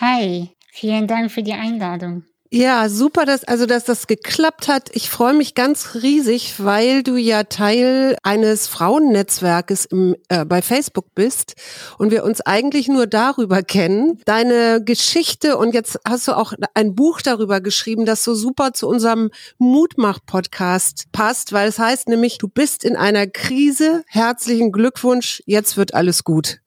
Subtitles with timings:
[0.00, 2.24] Hi, vielen Dank für die Einladung.
[2.50, 4.90] Ja, super, dass also dass das geklappt hat.
[4.92, 11.14] Ich freue mich ganz riesig, weil du ja Teil eines Frauennetzwerkes im, äh, bei Facebook
[11.14, 11.54] bist
[11.98, 14.20] und wir uns eigentlich nur darüber kennen.
[14.26, 18.86] Deine Geschichte und jetzt hast du auch ein Buch darüber geschrieben, das so super zu
[18.88, 24.04] unserem Mutmach-Podcast passt, weil es heißt nämlich, du bist in einer Krise.
[24.06, 26.60] Herzlichen Glückwunsch, jetzt wird alles gut.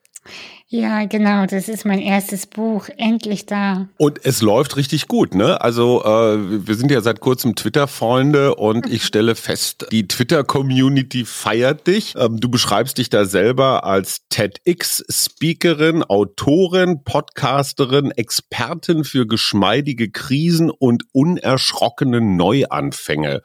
[0.72, 3.88] Ja, genau, das ist mein erstes Buch, endlich da.
[3.98, 5.60] Und es läuft richtig gut, ne?
[5.62, 11.88] Also äh, wir sind ja seit kurzem Twitter-Freunde und ich stelle fest, die Twitter-Community feiert
[11.88, 12.14] dich.
[12.16, 21.04] Ähm, du beschreibst dich da selber als TEDx-Speakerin, Autorin, Podcasterin, Expertin für geschmeidige Krisen und
[21.14, 23.42] unerschrockene Neuanfänge.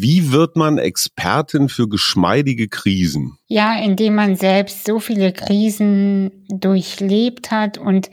[0.00, 3.36] Wie wird man Expertin für geschmeidige Krisen?
[3.48, 8.08] Ja, indem man selbst so viele Krisen durchlebt hat und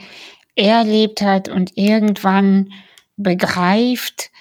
[0.55, 2.71] erlebt hat und irgendwann
[3.17, 4.31] begreift,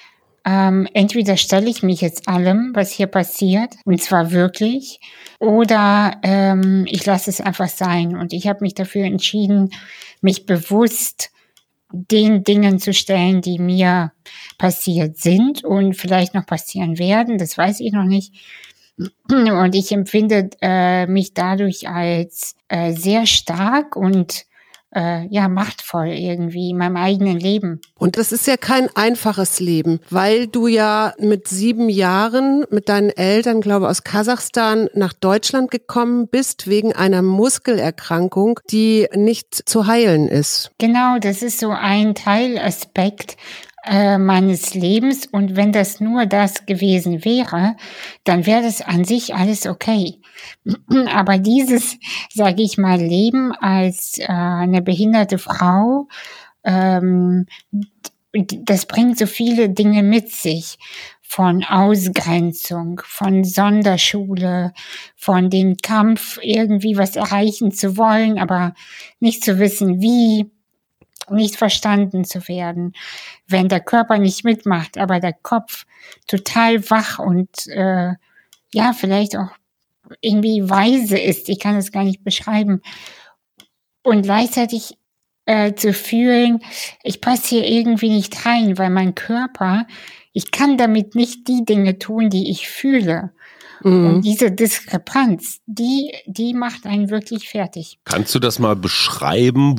[0.46, 5.00] ähm, entweder stelle ich mich jetzt allem, was hier passiert, und zwar wirklich,
[5.38, 8.16] oder ähm, ich lasse es einfach sein.
[8.16, 9.68] Und ich habe mich dafür entschieden,
[10.22, 11.30] mich bewusst
[11.94, 14.12] den Dingen zu stellen, die mir
[14.58, 17.38] passiert sind und vielleicht noch passieren werden.
[17.38, 18.34] Das weiß ich noch nicht.
[19.28, 24.44] Und ich empfinde äh, mich dadurch als äh, sehr stark und
[24.94, 27.80] äh, ja machtvoll irgendwie in meinem eigenen Leben.
[27.98, 33.10] Und das ist ja kein einfaches Leben, weil du ja mit sieben Jahren mit deinen
[33.10, 40.28] Eltern, glaube aus Kasachstan nach Deutschland gekommen bist wegen einer Muskelerkrankung, die nicht zu heilen
[40.28, 40.72] ist.
[40.78, 43.36] Genau, das ist so ein Teilaspekt
[43.86, 47.76] äh, meines Lebens und wenn das nur das gewesen wäre,
[48.24, 50.20] dann wäre das an sich alles okay.
[51.12, 51.98] Aber dieses,
[52.32, 56.08] sage ich mal, Leben als äh, eine behinderte Frau,
[56.64, 57.46] ähm,
[58.32, 60.78] das bringt so viele Dinge mit sich.
[61.26, 64.72] Von Ausgrenzung, von Sonderschule,
[65.16, 68.74] von dem Kampf, irgendwie was erreichen zu wollen, aber
[69.18, 70.50] nicht zu wissen, wie,
[71.30, 72.92] nicht verstanden zu werden,
[73.48, 75.86] wenn der Körper nicht mitmacht, aber der Kopf
[76.26, 78.12] total wach und äh,
[78.72, 79.50] ja, vielleicht auch
[80.20, 81.48] irgendwie weise ist.
[81.48, 82.80] Ich kann es gar nicht beschreiben.
[84.02, 84.98] Und gleichzeitig
[85.46, 86.60] äh, zu fühlen,
[87.02, 89.86] ich passe hier irgendwie nicht rein, weil mein Körper,
[90.32, 93.32] ich kann damit nicht die Dinge tun, die ich fühle.
[93.82, 94.06] Mhm.
[94.06, 97.98] Und diese Diskrepanz, die, die macht einen wirklich fertig.
[98.04, 99.76] Kannst du das mal beschreiben?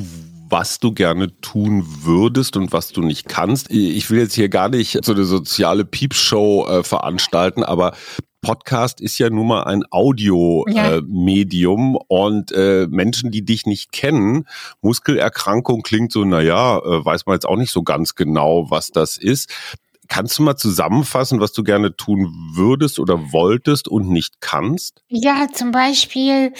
[0.48, 3.70] was du gerne tun würdest und was du nicht kannst.
[3.70, 7.96] Ich will jetzt hier gar nicht so eine soziale Piepshow äh, veranstalten, aber
[8.40, 11.98] Podcast ist ja nun mal ein Audio-Medium ja.
[11.98, 14.46] äh, und äh, Menschen, die dich nicht kennen,
[14.80, 19.16] Muskelerkrankung klingt so, naja, äh, weiß man jetzt auch nicht so ganz genau, was das
[19.16, 19.52] ist.
[20.08, 25.02] Kannst du mal zusammenfassen, was du gerne tun würdest oder wolltest und nicht kannst?
[25.08, 26.52] Ja, zum Beispiel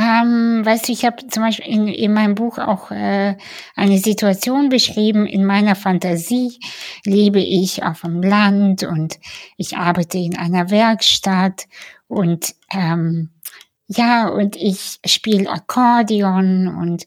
[0.00, 3.36] ähm, weißt du, ich habe zum Beispiel in, in meinem Buch auch äh,
[3.76, 5.26] eine Situation beschrieben.
[5.26, 6.58] In meiner Fantasie
[7.04, 9.18] lebe ich auf dem Land und
[9.58, 11.66] ich arbeite in einer Werkstatt
[12.08, 13.28] und ähm,
[13.88, 17.06] ja, und ich spiele Akkordeon und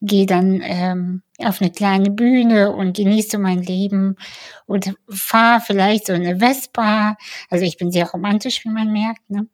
[0.00, 4.16] gehe dann ähm, auf eine kleine Bühne und genieße mein Leben
[4.64, 7.16] und fahre vielleicht so eine Vespa.
[7.50, 9.28] Also ich bin sehr romantisch, wie man merkt.
[9.28, 9.46] Ne?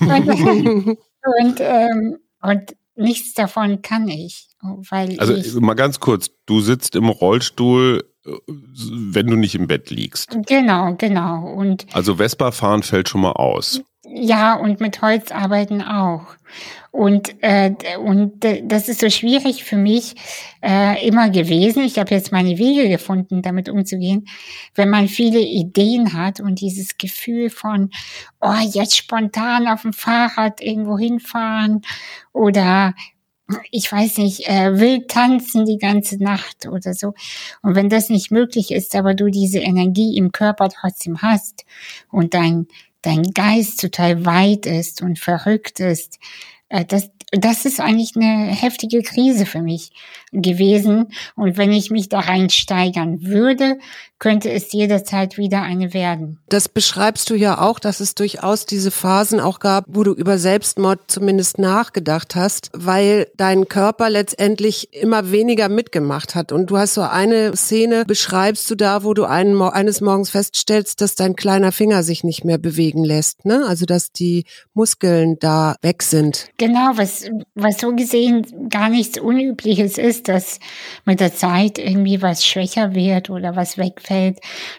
[0.00, 0.28] Und,
[1.40, 6.94] und ähm, und nichts davon kann ich, weil also ich, mal ganz kurz, du sitzt
[6.94, 10.36] im Rollstuhl, äh, wenn du nicht im Bett liegst.
[10.46, 11.52] Genau, genau.
[11.54, 13.82] Und also Vespa fahren fällt schon mal aus.
[14.06, 16.36] Ja, und mit Holz arbeiten auch.
[16.90, 20.14] Und, äh, und das ist so schwierig für mich
[20.62, 21.82] äh, immer gewesen.
[21.84, 24.26] Ich habe jetzt meine Wege gefunden, damit umzugehen.
[24.74, 27.90] Wenn man viele Ideen hat und dieses Gefühl von,
[28.40, 31.82] oh, jetzt spontan auf dem Fahrrad irgendwo hinfahren
[32.32, 32.94] oder
[33.70, 37.14] ich weiß nicht, äh, will tanzen die ganze Nacht oder so.
[37.62, 41.64] Und wenn das nicht möglich ist, aber du diese Energie im Körper trotzdem hast
[42.10, 42.68] und dein,
[43.06, 46.18] dein Geist total weit ist und verrückt ist,
[46.68, 49.92] äh, das, das ist eigentlich eine heftige Krise für mich
[50.32, 51.08] gewesen.
[51.34, 53.78] Und wenn ich mich da reinsteigern würde,
[54.24, 56.38] könnte es jederzeit wieder eine werden.
[56.48, 60.38] Das beschreibst du ja auch, dass es durchaus diese Phasen auch gab, wo du über
[60.38, 66.52] Selbstmord zumindest nachgedacht hast, weil dein Körper letztendlich immer weniger mitgemacht hat.
[66.52, 71.02] Und du hast so eine Szene, beschreibst du da, wo du einen, eines Morgens feststellst,
[71.02, 73.44] dass dein kleiner Finger sich nicht mehr bewegen lässt.
[73.44, 73.66] Ne?
[73.68, 76.48] Also dass die Muskeln da weg sind.
[76.56, 80.60] Genau, was, was so gesehen gar nichts Unübliches ist, dass
[81.04, 84.13] mit der Zeit irgendwie was schwächer wird oder was wegfällt.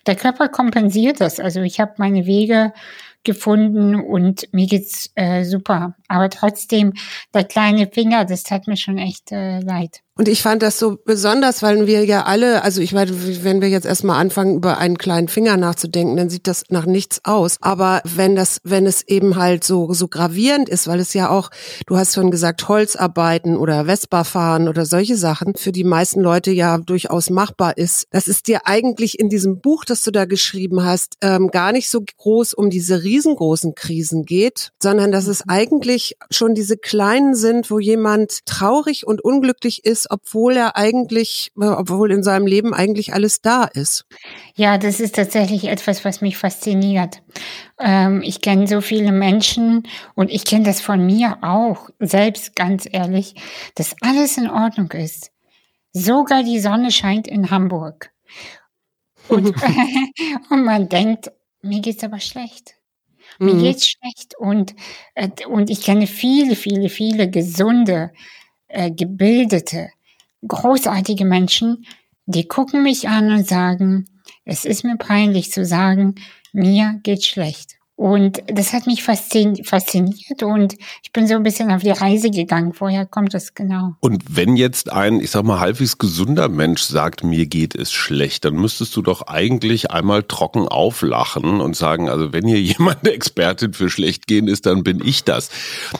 [0.07, 1.39] Der Körper kompensiert das.
[1.39, 2.73] Also ich habe meine Wege
[3.23, 5.95] gefunden und mir geht's äh, super.
[6.07, 6.93] Aber trotzdem,
[7.33, 10.01] der kleine Finger, das tat mir schon echt äh, leid.
[10.17, 13.11] Und ich fand das so besonders, weil wir ja alle, also ich meine,
[13.43, 17.19] wenn wir jetzt erstmal anfangen, über einen kleinen Finger nachzudenken, dann sieht das nach nichts
[17.25, 17.57] aus.
[17.59, 21.49] Aber wenn das, wenn es eben halt so, so gravierend ist, weil es ja auch,
[21.85, 26.51] du hast schon gesagt, Holzarbeiten oder Vespa fahren oder solche Sachen für die meisten Leute
[26.51, 28.07] ja durchaus machbar ist.
[28.11, 31.89] Das ist dir eigentlich in diesem Buch, das du da geschrieben hast, ähm, gar nicht
[31.89, 35.94] so groß um diese riesengroßen Krisen geht, sondern dass es eigentlich
[36.29, 42.11] schon diese kleinen sind, wo jemand traurig und unglücklich ist obwohl er eigentlich, äh, obwohl
[42.11, 44.05] in seinem Leben eigentlich alles da ist.
[44.55, 47.21] Ja, das ist tatsächlich etwas, was mich fasziniert.
[47.79, 49.83] Ähm, ich kenne so viele Menschen
[50.15, 53.35] und ich kenne das von mir auch, selbst ganz ehrlich,
[53.75, 55.31] dass alles in Ordnung ist.
[55.91, 58.11] Sogar die Sonne scheint in Hamburg.
[59.27, 59.53] Und,
[60.49, 61.31] und man denkt,
[61.61, 62.74] mir geht's aber schlecht.
[63.39, 63.59] Mir mhm.
[63.59, 64.75] geht's schlecht und,
[65.13, 68.11] äh, und ich kenne viele, viele, viele gesunde,
[68.67, 69.89] äh, gebildete,
[70.47, 71.85] großartige Menschen,
[72.25, 74.05] die gucken mich an und sagen,
[74.45, 76.15] es ist mir peinlich zu sagen,
[76.53, 77.75] mir geht schlecht.
[77.97, 82.73] Und das hat mich fasziniert und ich bin so ein bisschen auf die Reise gegangen.
[82.77, 83.95] Woher kommt das genau?
[84.01, 88.43] Und wenn jetzt ein, ich sag mal, halbwegs gesunder Mensch sagt, mir geht es schlecht,
[88.43, 93.71] dann müsstest du doch eigentlich einmal trocken auflachen und sagen, also wenn hier jemand Expertin
[93.71, 95.49] für schlecht gehen ist, dann bin ich das.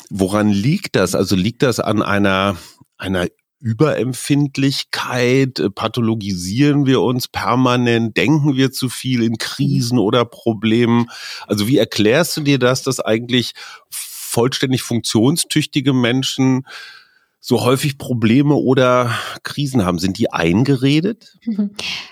[0.09, 1.15] Woran liegt das?
[1.15, 2.57] Also liegt das an einer,
[2.97, 3.27] einer
[3.65, 5.59] Überempfindlichkeit?
[5.59, 8.15] Äh, pathologisieren wir uns permanent?
[8.15, 11.07] Denken wir zu viel in Krisen oder Problemen?
[11.47, 13.53] Also wie erklärst du dir das, dass eigentlich
[13.89, 16.67] vollständig funktionstüchtige Menschen
[17.39, 19.97] so häufig Probleme oder Krisen haben?
[19.97, 21.35] Sind die eingeredet?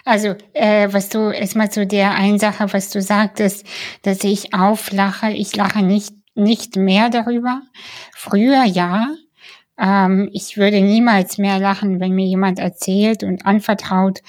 [0.06, 3.65] Also, äh, was du erstmal zu der einen Sache, was du sagtest,
[4.01, 7.61] dass ich auflache, ich lache nicht, nicht mehr darüber.
[8.15, 9.07] Früher ja,
[9.77, 14.19] ähm, ich würde niemals mehr lachen, wenn mir jemand erzählt und anvertraut,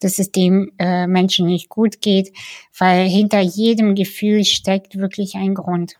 [0.00, 2.32] dass es dem äh, Menschen nicht gut geht,
[2.78, 5.94] weil hinter jedem Gefühl steckt wirklich ein Grund.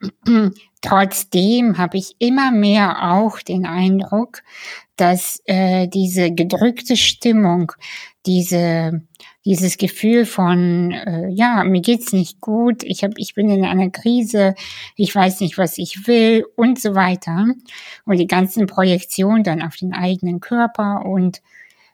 [0.82, 4.42] Trotzdem habe ich immer mehr auch den Eindruck,
[4.96, 7.72] dass äh, diese gedrückte Stimmung,
[8.26, 9.02] diese
[9.46, 13.90] dieses Gefühl von, äh, ja, mir geht's nicht gut, ich hab, ich bin in einer
[13.90, 14.56] Krise,
[14.96, 17.46] ich weiß nicht, was ich will und so weiter.
[18.04, 21.42] Und die ganzen Projektionen dann auf den eigenen Körper und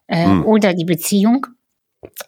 [0.06, 0.46] äh, hm.
[0.46, 1.46] oder die Beziehung.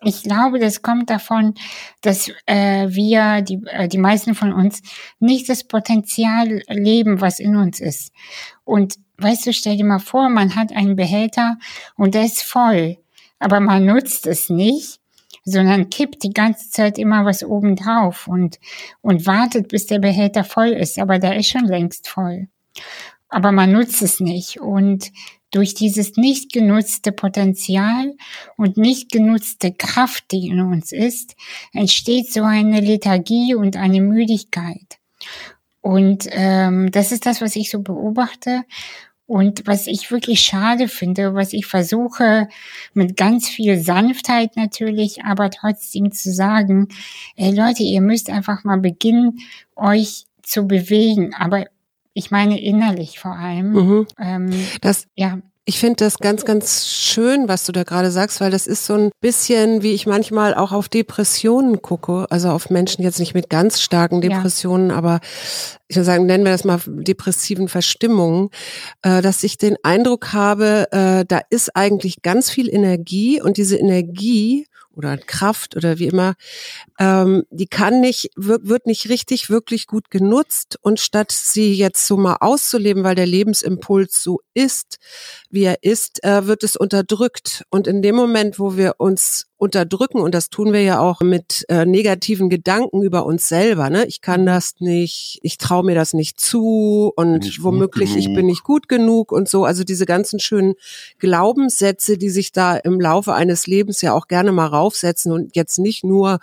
[0.03, 1.55] Ich glaube, das kommt davon,
[2.03, 4.83] dass äh, wir, die, äh, die meisten von uns,
[5.21, 8.13] nicht das Potenzial leben, was in uns ist.
[8.65, 11.57] Und weißt du, stell dir mal vor, man hat einen Behälter
[11.97, 12.99] und der ist voll,
[13.39, 15.01] aber man nutzt es nicht
[15.45, 18.59] sondern kippt die ganze Zeit immer was oben drauf und,
[19.03, 20.99] und wartet, bis der Behälter voll ist.
[20.99, 22.49] Aber der ist schon längst voll.
[23.29, 24.61] Aber man nutzt es nicht.
[24.61, 25.13] Und
[25.51, 28.15] durch dieses nicht genutzte Potenzial
[28.57, 31.37] und nicht genutzte Kraft, die in uns ist,
[31.73, 34.99] entsteht so eine Lethargie und eine Müdigkeit.
[35.81, 38.65] Und ähm, das ist das, was ich so beobachte.
[39.27, 42.49] Und was ich wirklich schade finde, was ich versuche
[42.93, 46.89] mit ganz viel Sanftheit natürlich, aber trotzdem zu sagen,
[47.37, 49.39] ey Leute, ihr müsst einfach mal beginnen,
[49.77, 51.35] euch zu bewegen.
[51.35, 51.65] Aber
[52.13, 53.73] ich meine innerlich vor allem.
[53.73, 54.07] Mhm.
[54.19, 54.51] Ähm,
[54.81, 55.39] das, ja.
[55.67, 58.95] Ich finde das ganz, ganz schön, was du da gerade sagst, weil das ist so
[58.95, 63.49] ein bisschen, wie ich manchmal auch auf Depressionen gucke, also auf Menschen jetzt nicht mit
[63.49, 64.97] ganz starken Depressionen, ja.
[64.97, 65.21] aber
[65.89, 68.51] ich würde sagen, nennen wir das mal depressiven Verstimmungen,
[69.01, 73.79] äh, dass ich den Eindruck habe, äh, da ist eigentlich ganz viel Energie und diese
[73.79, 74.67] Energie
[74.97, 76.35] oder Kraft oder wie immer,
[76.99, 80.79] ähm, die kann nicht, wird, nicht richtig, wirklich gut genutzt.
[80.83, 84.99] Und statt sie jetzt so mal auszuleben, weil der Lebensimpuls so ist,
[85.51, 87.65] wie er ist, äh, wird es unterdrückt.
[87.71, 91.65] Und in dem Moment, wo wir uns unterdrücken und das tun wir ja auch mit
[91.69, 93.89] äh, negativen Gedanken über uns selber.
[93.89, 94.05] Ne?
[94.07, 98.63] Ich kann das nicht, ich traue mir das nicht zu und womöglich ich bin nicht
[98.63, 99.65] gut genug und so.
[99.65, 100.75] Also diese ganzen schönen
[101.19, 105.79] Glaubenssätze, die sich da im Laufe eines Lebens ja auch gerne mal raufsetzen und jetzt
[105.79, 106.39] nicht nur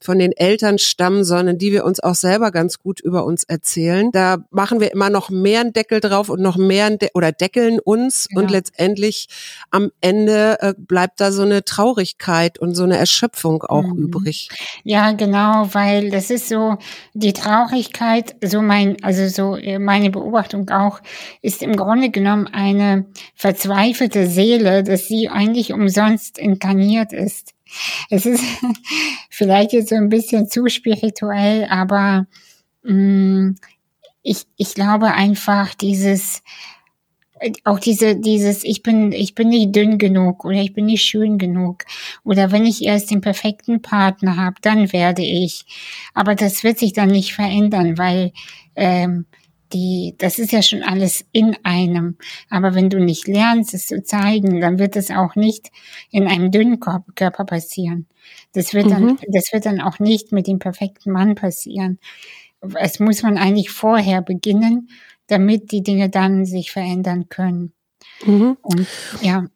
[0.00, 4.10] von den Eltern stammen, sondern die wir uns auch selber ganz gut über uns erzählen.
[4.12, 7.80] Da machen wir immer noch mehr einen Deckel drauf und noch mehr De oder deckeln
[7.80, 8.40] uns ja.
[8.40, 9.28] und letztendlich
[9.70, 13.96] am Ende äh, bleibt da so eine Traurigkeit und so eine Erschöpfung auch mhm.
[13.96, 14.48] übrig.
[14.84, 16.76] Ja, genau, weil das ist so
[17.14, 21.00] die Traurigkeit, so mein, also so äh, meine Beobachtung auch,
[21.42, 27.55] ist im Grunde genommen eine verzweifelte Seele, dass sie eigentlich umsonst inkarniert ist.
[28.10, 28.42] Es ist
[29.30, 32.26] vielleicht jetzt so ein bisschen zu spirituell, aber
[32.82, 33.56] mh, mm,
[34.22, 36.42] ich, ich glaube einfach dieses,
[37.64, 41.38] auch diese, dieses, ich bin, ich bin nicht dünn genug oder ich bin nicht schön
[41.38, 41.84] genug
[42.24, 45.64] oder wenn ich erst den perfekten Partner habe, dann werde ich.
[46.14, 48.32] Aber das wird sich dann nicht verändern, weil
[48.74, 49.26] ähm,
[49.72, 52.16] die, das ist ja schon alles in einem.
[52.50, 55.70] Aber wenn du nicht lernst, es zu zeigen, dann wird es auch nicht
[56.10, 58.06] in einem dünnen Körper passieren.
[58.52, 59.18] Das wird dann, mhm.
[59.28, 61.98] das wird dann auch nicht mit dem perfekten Mann passieren.
[62.80, 64.88] Es muss man eigentlich vorher beginnen,
[65.26, 67.72] damit die Dinge dann sich verändern können.
[68.24, 68.56] Mhm.
[68.62, 68.86] Und
[69.20, 69.46] ja.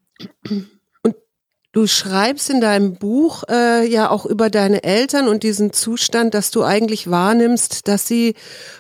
[1.72, 6.50] Du schreibst in deinem Buch äh, ja auch über deine Eltern und diesen Zustand, dass
[6.50, 8.34] du eigentlich wahrnimmst, dass sie,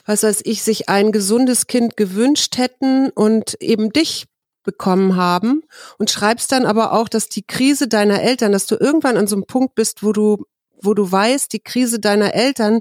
[0.06, 4.26] was weiß ich, sich ein gesundes Kind gewünscht hätten und eben dich
[4.64, 5.62] bekommen haben.
[5.98, 9.36] Und schreibst dann aber auch, dass die Krise deiner Eltern, dass du irgendwann an so
[9.36, 10.44] einem Punkt bist, wo du
[10.82, 12.80] wo du weißt, die Krise deiner Eltern,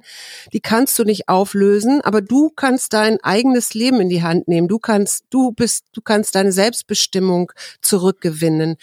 [0.53, 4.67] die kannst du nicht auflösen, aber du kannst dein eigenes Leben in die Hand nehmen.
[4.67, 7.51] Du kannst, du bist, du kannst deine Selbstbestimmung
[7.81, 8.77] zurückgewinnen.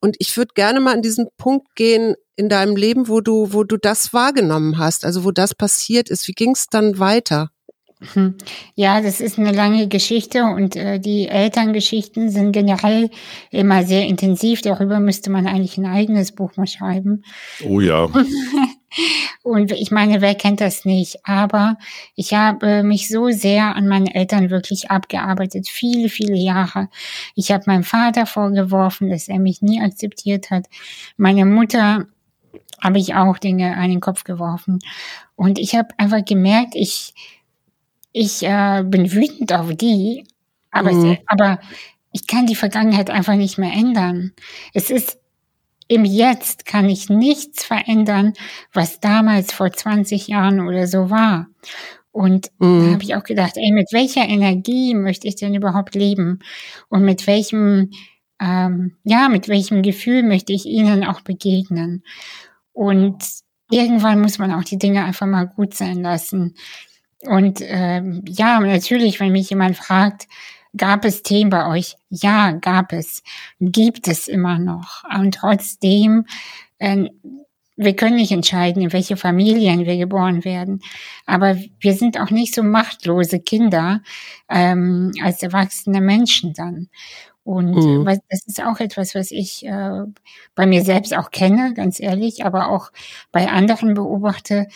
[0.00, 3.62] Und ich würde gerne mal an diesen Punkt gehen in deinem Leben, wo du, wo
[3.62, 6.26] du das wahrgenommen hast, also wo das passiert ist.
[6.26, 7.51] Wie ging es dann weiter?
[8.14, 8.34] Hm.
[8.74, 13.10] Ja, das ist eine lange Geschichte und äh, die Elterngeschichten sind generell
[13.50, 14.60] immer sehr intensiv.
[14.62, 17.24] Darüber müsste man eigentlich ein eigenes Buch mal schreiben.
[17.64, 18.08] Oh ja.
[19.42, 21.18] und ich meine, wer kennt das nicht?
[21.24, 21.78] Aber
[22.16, 26.88] ich habe mich so sehr an meinen Eltern wirklich abgearbeitet, viele, viele Jahre.
[27.36, 30.66] Ich habe meinem Vater vorgeworfen, dass er mich nie akzeptiert hat.
[31.16, 32.06] Meine Mutter
[32.80, 34.80] habe ich auch Dinge an den Kopf geworfen.
[35.36, 37.14] Und ich habe einfach gemerkt, ich
[38.12, 40.24] ich äh, bin wütend auf die,
[40.70, 41.18] aber, mhm.
[41.26, 41.60] aber
[42.12, 44.32] ich kann die Vergangenheit einfach nicht mehr ändern.
[44.74, 45.18] Es ist
[45.88, 48.32] im Jetzt kann ich nichts verändern,
[48.72, 51.48] was damals vor 20 Jahren oder so war.
[52.12, 52.86] Und mhm.
[52.86, 56.40] da habe ich auch gedacht, ey, mit welcher Energie möchte ich denn überhaupt leben?
[56.88, 57.90] Und mit welchem,
[58.38, 62.04] ähm, ja, mit welchem Gefühl möchte ich ihnen auch begegnen?
[62.72, 63.22] Und
[63.70, 66.54] irgendwann muss man auch die Dinge einfach mal gut sein lassen.
[67.22, 70.26] Und ähm, ja, natürlich, wenn mich jemand fragt,
[70.76, 71.96] gab es Themen bei euch?
[72.10, 73.22] Ja, gab es.
[73.60, 75.04] Gibt es immer noch.
[75.04, 76.26] Und trotzdem,
[76.78, 77.08] äh,
[77.76, 80.80] wir können nicht entscheiden, in welche Familien wir geboren werden.
[81.26, 84.02] Aber wir sind auch nicht so machtlose Kinder
[84.48, 86.88] ähm, als erwachsene Menschen dann.
[87.44, 88.04] Und mhm.
[88.04, 90.04] das ist auch etwas, was ich äh,
[90.54, 92.92] bei mir selbst auch kenne, ganz ehrlich, aber auch
[93.32, 94.68] bei anderen beobachte,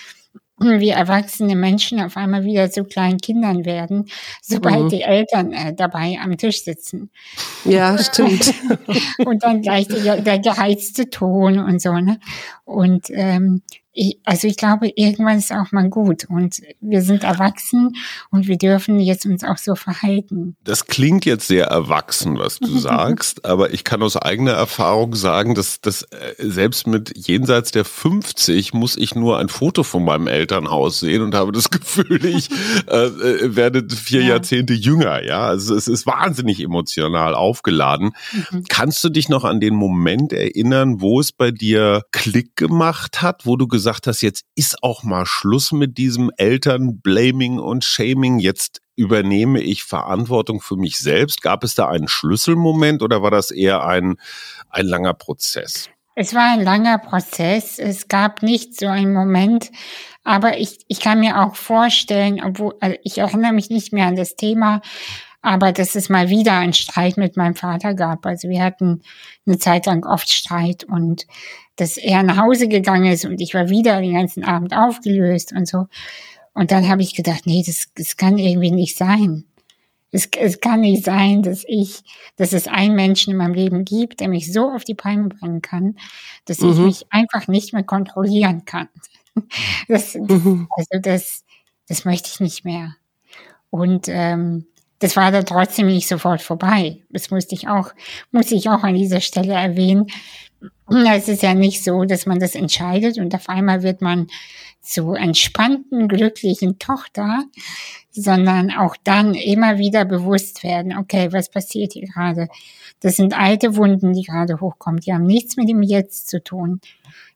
[0.59, 4.07] wie erwachsene Menschen auf einmal wieder zu kleinen Kindern werden,
[4.43, 4.89] sobald mhm.
[4.89, 7.11] die Eltern äh, dabei am Tisch sitzen.
[7.65, 8.55] Ja, stimmt.
[9.25, 11.93] und dann gleich der, der geheizte Ton und so.
[11.93, 12.19] Ne?
[12.65, 13.63] Und ähm,
[14.25, 17.97] also ich glaube, irgendwann ist auch mal gut und wir sind erwachsen
[18.31, 20.57] und wir dürfen jetzt uns auch so verhalten.
[20.65, 25.55] Das klingt jetzt sehr erwachsen, was du sagst, aber ich kann aus eigener Erfahrung sagen,
[25.55, 30.27] dass, dass äh, selbst mit jenseits der 50 muss ich nur ein Foto von meinem
[30.27, 32.51] Elternhaus sehen und habe das Gefühl, ich
[32.89, 34.29] äh, äh, werde vier ja.
[34.29, 35.25] Jahrzehnte jünger.
[35.25, 38.13] Ja, also es ist wahnsinnig emotional aufgeladen.
[38.33, 38.65] Mhm.
[38.69, 43.47] Kannst du dich noch an den Moment erinnern, wo es bei dir Klick gemacht hat,
[43.47, 48.41] wo du gesagt gesagt hast, jetzt ist auch mal Schluss mit diesem Eltern-Blaming und Shaming.
[48.41, 51.41] Jetzt übernehme ich Verantwortung für mich selbst.
[51.41, 54.17] Gab es da einen Schlüsselmoment oder war das eher ein,
[54.71, 55.89] ein langer Prozess?
[56.17, 57.79] Es war ein langer Prozess.
[57.79, 59.71] Es gab nicht so einen Moment,
[60.25, 64.17] aber ich, ich kann mir auch vorstellen, obwohl also ich erinnere mich nicht mehr an
[64.17, 64.81] das Thema,
[65.47, 68.27] aber dass es mal wieder einen Streit mit meinem Vater gab.
[68.27, 69.03] Also wir hatten
[69.47, 71.25] eine Zeit lang oft Streit und
[71.77, 75.69] dass er nach Hause gegangen ist und ich war wieder den ganzen Abend aufgelöst und
[75.69, 75.87] so.
[76.53, 79.45] Und dann habe ich gedacht, nee, das, das kann irgendwie nicht sein.
[80.11, 82.03] Es, es kann nicht sein, dass ich,
[82.35, 85.63] dass es einen Menschen in meinem Leben gibt, der mich so auf die Palme bringen
[85.63, 85.95] kann,
[86.47, 86.71] dass mhm.
[86.71, 88.89] ich mich einfach nicht mehr kontrollieren kann.
[89.87, 90.67] Das, mhm.
[90.71, 91.45] Also das,
[91.89, 92.97] das möchte ich nicht mehr.
[93.69, 94.67] Und ähm,
[94.99, 96.99] das war dann trotzdem nicht sofort vorbei.
[97.11, 97.91] Das musste ich auch,
[98.31, 100.07] muss ich auch an dieser Stelle erwähnen.
[100.89, 104.29] Es ist ja nicht so, dass man das entscheidet und auf einmal wird man
[104.81, 107.45] zur entspannten, glücklichen Tochter,
[108.13, 112.49] sondern auch dann immer wieder bewusst werden, okay, was passiert hier gerade?
[113.01, 115.01] Das sind alte Wunden, die gerade hochkommen.
[115.01, 116.81] Die haben nichts mit dem Jetzt zu tun.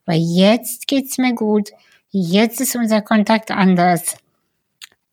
[0.06, 1.70] Weil jetzt geht's mir gut.
[2.10, 4.16] Jetzt ist unser Kontakt anders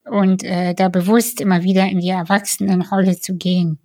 [0.10, 3.80] und äh, da bewusst immer wieder in die Erwachsenenrolle zu gehen.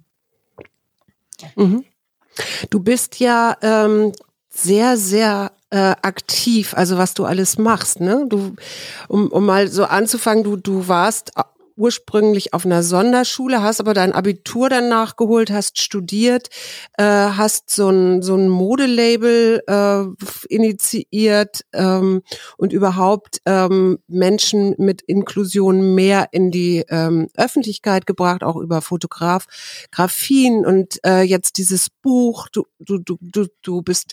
[1.56, 1.84] Mhm.
[2.70, 4.12] Du bist ja ähm,
[4.48, 8.26] sehr, sehr äh, aktiv, also was du alles machst, ne?
[8.28, 8.54] Du,
[9.08, 11.32] um, um mal so anzufangen, du, du warst
[11.82, 16.48] ursprünglich auf einer Sonderschule, hast aber dein Abitur dann nachgeholt, hast studiert,
[16.96, 20.04] äh, hast so ein, so ein Modelabel äh,
[20.48, 22.22] initiiert ähm,
[22.56, 30.64] und überhaupt ähm, Menschen mit Inklusion mehr in die ähm, Öffentlichkeit gebracht, auch über Fotografien
[30.64, 34.12] und äh, jetzt dieses Buch, du, du, du, du bist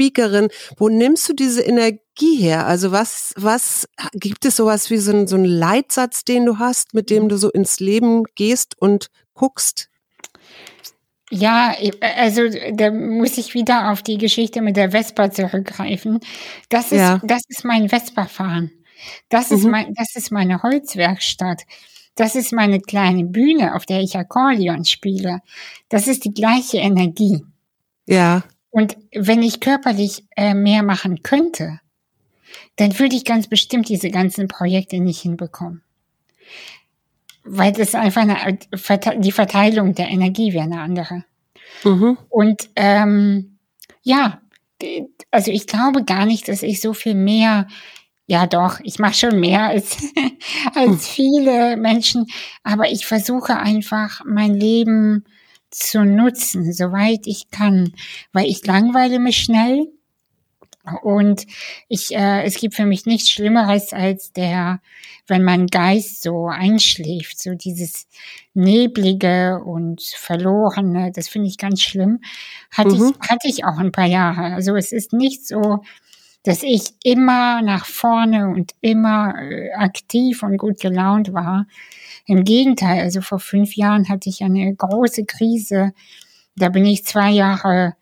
[0.00, 0.48] Speakerin.
[0.78, 2.66] Wo nimmst du diese Energie her?
[2.66, 6.94] Also was, was gibt es sowas wie so, ein, so einen Leitsatz, den du hast,
[6.94, 9.90] mit dem du so ins Leben gehst und guckst?
[11.30, 11.74] Ja,
[12.16, 12.42] also
[12.72, 16.18] da muss ich wieder auf die Geschichte mit der Vespa zurückgreifen.
[16.70, 17.20] Das ist, ja.
[17.22, 18.72] das ist mein Vespa-Fahren.
[19.28, 19.70] Das ist mhm.
[19.70, 21.62] mein, das ist meine Holzwerkstatt.
[22.16, 25.40] Das ist meine kleine Bühne, auf der ich Akkordeon spiele.
[25.88, 27.44] Das ist die gleiche Energie.
[28.06, 28.42] Ja.
[28.70, 31.80] Und wenn ich körperlich äh, mehr machen könnte,
[32.76, 35.82] dann würde ich ganz bestimmt diese ganzen Projekte nicht hinbekommen.
[37.44, 38.58] Weil das einfach eine,
[39.18, 41.24] die Verteilung der Energie wäre eine andere.
[41.84, 42.18] Mhm.
[42.28, 43.58] Und ähm,
[44.02, 44.40] ja,
[45.30, 47.66] also ich glaube gar nicht, dass ich so viel mehr,
[48.26, 49.98] ja doch, ich mache schon mehr als,
[50.74, 52.26] als viele Menschen,
[52.62, 55.24] aber ich versuche einfach mein Leben
[55.70, 57.94] zu nutzen, soweit ich kann,
[58.32, 59.88] weil ich langweile mich schnell
[61.02, 61.46] und
[61.88, 64.80] ich, äh, es gibt für mich nichts Schlimmeres als der,
[65.26, 68.08] wenn mein Geist so einschläft, so dieses
[68.54, 72.20] neblige und verlorene, das finde ich ganz schlimm.
[72.70, 73.14] Hatte mhm.
[73.20, 74.54] ich, hatte ich auch ein paar Jahre.
[74.54, 75.82] Also es ist nicht so,
[76.42, 81.66] dass ich immer nach vorne und immer äh, aktiv und gut gelaunt war.
[82.26, 85.92] Im Gegenteil, also vor fünf Jahren hatte ich eine große Krise.
[86.56, 87.94] Da bin ich zwei Jahre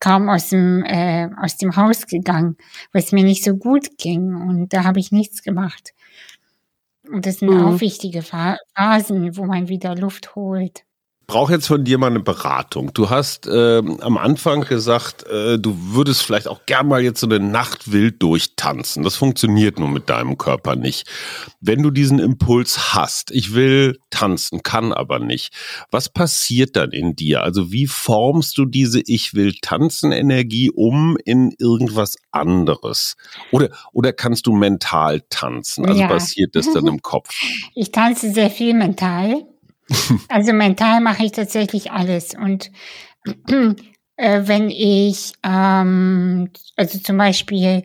[0.00, 2.56] kaum aus dem, äh, aus dem Haus gegangen,
[2.92, 5.94] weil es mir nicht so gut ging und da habe ich nichts gemacht.
[7.10, 7.64] Und das sind mhm.
[7.64, 10.84] auch wichtige Phasen, wo man wieder Luft holt
[11.26, 12.92] brauche jetzt von dir mal eine Beratung.
[12.92, 17.26] Du hast äh, am Anfang gesagt, äh, du würdest vielleicht auch gern mal jetzt so
[17.26, 19.02] eine Nacht wild durchtanzen.
[19.02, 21.08] Das funktioniert nur mit deinem Körper nicht.
[21.60, 25.52] Wenn du diesen Impuls hast, ich will tanzen, kann aber nicht.
[25.90, 27.42] Was passiert dann in dir?
[27.42, 33.16] Also wie formst du diese Ich will tanzen Energie um in irgendwas anderes?
[33.50, 35.86] Oder, oder kannst du mental tanzen?
[35.86, 36.08] Also ja.
[36.08, 37.30] passiert das dann im Kopf?
[37.74, 39.44] Ich tanze sehr viel mental.
[40.28, 42.34] Also mental mache ich tatsächlich alles.
[42.34, 42.70] Und
[44.16, 47.84] äh, wenn ich, ähm, also zum Beispiel,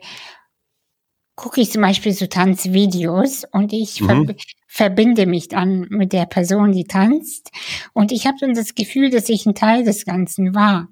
[1.35, 4.27] gucke ich zum Beispiel so Tanzvideos und ich mhm.
[4.27, 4.35] ver
[4.71, 7.49] verbinde mich dann mit der Person, die tanzt.
[7.93, 10.89] Und ich habe dann das Gefühl, dass ich ein Teil des Ganzen war.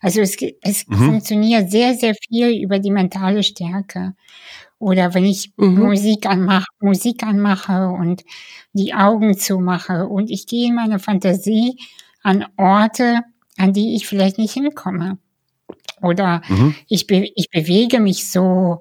[0.00, 0.96] Also es, es mhm.
[0.96, 4.14] funktioniert sehr, sehr viel über die mentale Stärke.
[4.82, 5.78] Oder wenn ich mhm.
[5.78, 8.24] Musik anmache, Musik anmache und
[8.72, 11.78] die Augen zumache und ich gehe in meiner Fantasie
[12.24, 13.20] an Orte,
[13.56, 15.18] an die ich vielleicht nicht hinkomme.
[16.00, 16.74] Oder mhm.
[16.88, 18.80] ich, be ich bewege mich so,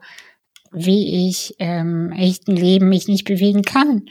[0.71, 4.09] wie ich ähm, echten Leben mich nicht bewegen kann.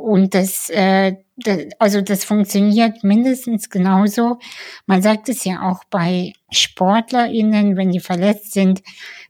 [0.00, 4.38] Und das, äh, das, also das funktioniert mindestens genauso.
[4.86, 8.82] Man sagt es ja auch bei SportlerInnen, wenn die verletzt sind,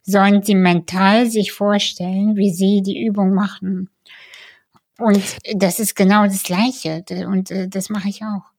[0.03, 3.89] sollen sie mental sich vorstellen, wie sie die Übung machen.
[4.97, 5.21] Und
[5.55, 7.03] das ist genau das Gleiche.
[7.27, 8.50] Und äh, das mache ich auch.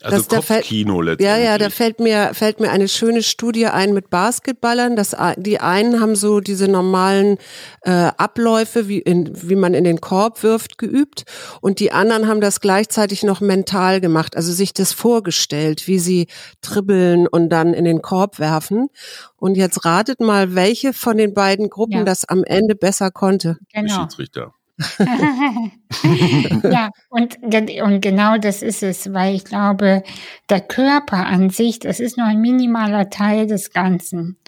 [0.00, 1.26] Also das, da fällt, Kopfkino letztendlich.
[1.26, 4.94] Ja, ja, da fällt mir, fällt mir eine schöne Studie ein mit Basketballern.
[4.94, 7.38] Das, die einen haben so diese normalen
[7.82, 11.24] äh, Abläufe, wie, in, wie man in den Korb wirft, geübt.
[11.60, 16.28] Und die anderen haben das gleichzeitig noch mental gemacht, also sich das vorgestellt, wie sie
[16.60, 18.88] dribbeln und dann in den Korb werfen.
[19.36, 22.04] Und jetzt ratet mal, welche von den beiden Gruppen Ja.
[22.04, 23.58] das am Ende besser konnte.
[23.72, 24.02] Genau.
[24.02, 24.54] Schiedsrichter.
[26.68, 30.02] ja, und, und genau das ist es, weil ich glaube,
[30.50, 34.38] der Körper an sich, das ist nur ein minimaler Teil des Ganzen.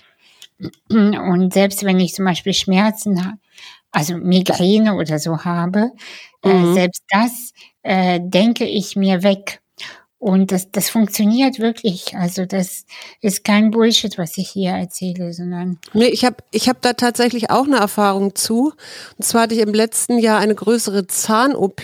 [0.90, 3.38] Und selbst wenn ich zum Beispiel Schmerzen habe,
[3.92, 5.90] also Migräne oder so habe,
[6.44, 6.74] äh, Mhm.
[6.74, 9.60] selbst das äh, denke ich mir weg.
[10.20, 12.14] Und das, das funktioniert wirklich.
[12.14, 12.84] Also das
[13.22, 17.48] ist kein Bullshit, was ich hier erzähle, sondern Nee, ich habe ich hab da tatsächlich
[17.48, 18.74] auch eine Erfahrung zu.
[19.16, 21.80] Und zwar hatte ich im letzten Jahr eine größere Zahn-OP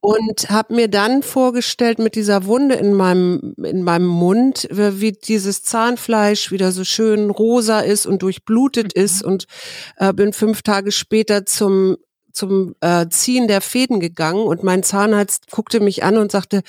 [0.00, 5.64] und habe mir dann vorgestellt mit dieser Wunde in meinem, in meinem Mund, wie dieses
[5.64, 9.48] Zahnfleisch wieder so schön rosa ist und durchblutet ist und
[9.96, 11.96] äh, bin fünf Tage später zum
[12.36, 16.62] zum äh, Ziehen der Fäden gegangen und mein Zahnarzt guckte mich an und sagte,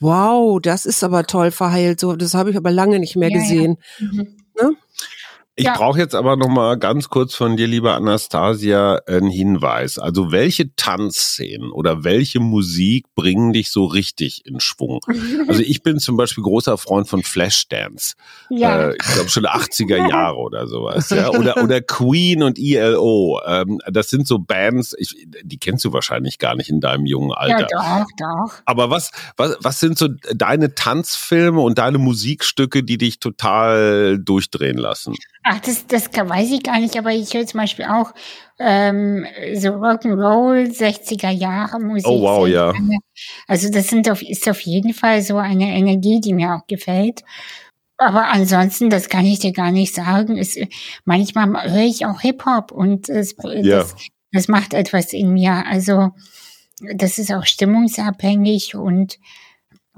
[0.00, 2.00] wow, das ist aber toll verheilt.
[2.00, 3.42] So, das habe ich aber lange nicht mehr Ja, ja.
[3.42, 3.76] gesehen.
[3.98, 4.36] mhm.
[5.60, 5.74] Ich Ja.
[5.76, 9.98] brauche jetzt aber noch mal ganz kurz von dir, liebe Anastasia, einen Hinweis.
[9.98, 15.00] Also welche Tanzszenen oder welche Musik bringen dich so richtig in Schwung?
[15.48, 18.14] Also ich bin zum Beispiel großer Freund von Flashdance.
[18.48, 18.88] ja.
[18.90, 21.10] Äh, ich glaube schon 80er Jahre oder sowas.
[21.10, 21.28] Ja?
[21.30, 23.40] Oder, oder Queen und ELO.
[23.46, 27.32] Ähm, das sind so Bands, ich, die kennst du wahrscheinlich gar nicht in deinem jungen
[27.32, 27.66] Alter.
[27.70, 28.54] Ja, doch, doch.
[28.64, 34.78] Aber was, was, was sind so deine Tanzfilme und deine Musikstücke, die dich total durchdrehen
[34.78, 35.14] lassen?
[35.52, 38.12] Ach, das, das weiß ich gar nicht, aber ich höre zum Beispiel auch
[38.60, 42.06] ähm, so Rock'n'Roll, 60er Jahre Musik.
[42.06, 42.72] Oh, wow, ja.
[43.48, 47.24] Also das sind auf, ist auf jeden Fall so eine Energie, die mir auch gefällt.
[47.96, 50.38] Aber ansonsten, das kann ich dir gar nicht sagen.
[50.38, 50.56] Es,
[51.04, 53.78] manchmal höre ich auch Hip-Hop und es, Ja.
[53.78, 53.96] das,
[54.30, 55.66] das macht etwas in mir.
[55.66, 56.10] Also
[56.94, 59.18] das ist auch stimmungsabhängig und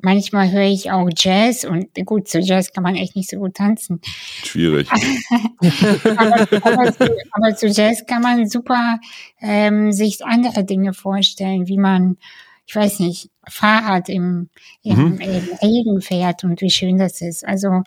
[0.02, 3.54] manchmal höre ich auch Jazz und gut, zu Jazz kann man echt nicht so gut
[3.54, 4.00] tanzen.
[4.44, 4.88] Schwierig.
[6.16, 8.98] aber, aber, zu, aber zu Jazz kann man super
[9.40, 12.18] ähm, sich andere Dinge vorstellen, wie man,
[12.66, 14.50] ich weiß nicht, Fahrrad im,
[14.82, 15.20] im, Mhm.
[15.20, 17.44] im Regen fährt und wie schön das ist.
[17.44, 17.82] Also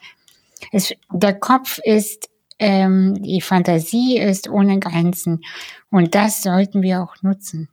[0.71, 5.41] es, der Kopf ist, ähm, die Fantasie ist ohne Grenzen
[5.91, 7.69] und das sollten wir auch nutzen.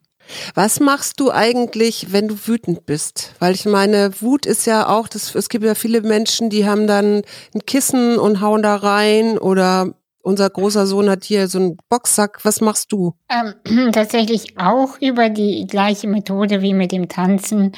[0.55, 3.35] Was machst du eigentlich, wenn du wütend bist?
[3.39, 6.87] Weil ich meine, Wut ist ja auch, das, es gibt ja viele Menschen, die haben
[6.87, 7.23] dann
[7.55, 12.45] ein Kissen und hauen da rein oder unser großer Sohn hat hier so einen Boxsack.
[12.45, 13.15] Was machst du?
[13.29, 17.73] Ähm, tatsächlich auch über die gleiche Methode wie mit dem Tanzen.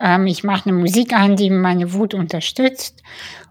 [0.00, 3.02] Ähm, ich mache eine Musik an, die meine Wut unterstützt.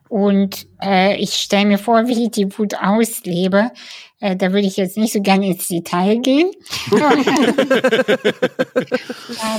[0.10, 3.72] Und äh, ich stelle mir vor, wie ich die Wut auslebe.
[4.22, 6.52] Äh, da würde ich jetzt nicht so gerne ins Detail gehen.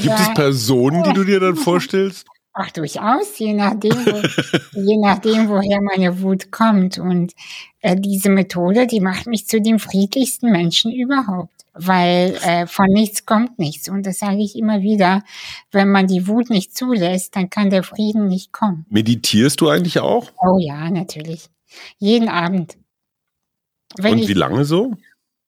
[0.01, 2.27] Gibt es Personen, die du dir dann vorstellst?
[2.53, 6.99] ach, durchaus, je nachdem, wo, je nachdem, woher meine Wut kommt.
[6.99, 7.33] Und
[7.81, 11.53] äh, diese Methode, die macht mich zu dem friedlichsten Menschen überhaupt.
[11.75, 13.89] Weil äh, von nichts kommt nichts.
[13.89, 15.23] Und das sage ich immer wieder.
[15.71, 18.85] Wenn man die Wut nicht zulässt, dann kann der Frieden nicht kommen.
[18.91, 20.31] Meditierst du eigentlich auch?
[20.39, 21.49] Oh ja, natürlich.
[21.99, 22.77] Jeden Abend.
[23.99, 24.93] Wenn Und ich, wie lange so?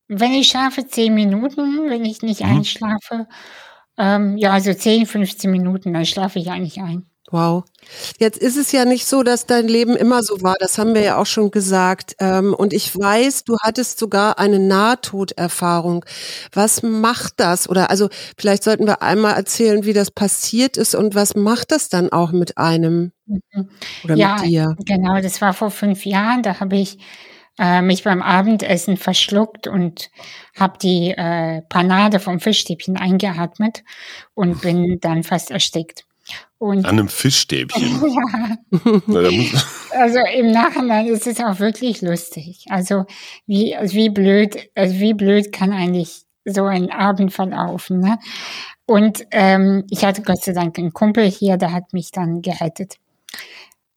[0.09, 2.59] wenn ich schlafe, zehn Minuten, wenn ich nicht Mhm.
[2.59, 3.27] einschlafe,
[3.99, 7.07] ähm, ja, so 10, 15 Minuten, dann schlafe ich eigentlich ein.
[7.31, 7.65] Wow.
[8.19, 10.57] Jetzt ist es ja nicht so, dass dein Leben immer so war.
[10.61, 12.15] Das haben wir ja auch schon gesagt.
[12.21, 16.05] Ähm, Und ich weiß, du hattest sogar eine Nahtoderfahrung.
[16.53, 17.69] Was macht das?
[17.69, 21.89] Oder also vielleicht sollten wir einmal erzählen, wie das passiert ist und was macht das
[21.89, 23.71] dann auch mit einem Mhm.
[24.05, 24.77] oder Ja, mit dir?
[24.85, 26.43] Genau, das war vor fünf Jahren.
[26.43, 26.99] Da habe ich
[27.59, 30.11] äh, mich beim Abendessen verschluckt und
[30.59, 33.85] habe die äh, Panade vom Fischstäbchen eingeatmet
[34.35, 36.05] und bin dann fast erstickt.
[36.59, 38.03] Und An einem Fischstäbchen.
[39.07, 39.61] ja,
[39.93, 42.65] also im Nachhinein ist es auch wirklich lustig.
[42.71, 43.05] Also
[43.47, 48.01] wie, also wie blöd, also wie blöd kann eigentlich so ein Abend verlaufen.
[48.01, 48.19] Ne?
[48.87, 52.97] Und ähm, ich hatte Gott sei Dank einen Kumpel hier, der hat mich dann gerettet.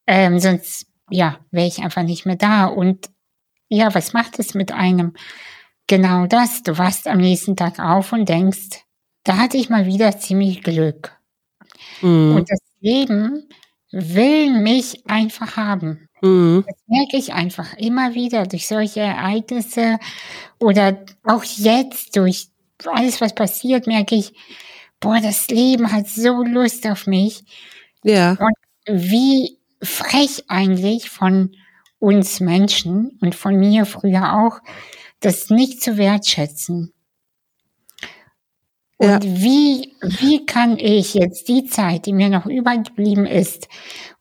[0.06, 2.65] Ähm, sonst, ja, wäre ich einfach nicht mehr da.
[2.65, 3.10] Und
[3.69, 5.13] ja, was macht es mit einem?
[5.88, 6.63] Genau das.
[6.63, 8.84] Du wachst am nächsten Tag auf und denkst,
[9.23, 11.17] da hatte ich mal wieder ziemlich Glück.
[12.01, 12.36] Mhm.
[12.36, 13.49] Und das Leben
[13.91, 16.08] will mich einfach haben.
[16.21, 16.63] Mhm.
[16.67, 19.99] Das merke ich einfach immer wieder durch solche Ereignisse
[20.60, 22.49] oder auch jetzt durch
[22.86, 24.34] alles, was passiert, merke ich,
[24.99, 27.43] boah, das Leben hat so Lust auf mich.
[28.03, 28.38] Ja.
[28.86, 31.51] wie frech eigentlich von
[31.99, 34.60] uns Menschen und von mir früher auch,
[35.19, 36.93] das nicht zu wertschätzen.
[38.97, 39.19] Und ja.
[39.23, 43.67] wie, wie kann ich jetzt die Zeit, die mir noch übergeblieben ist,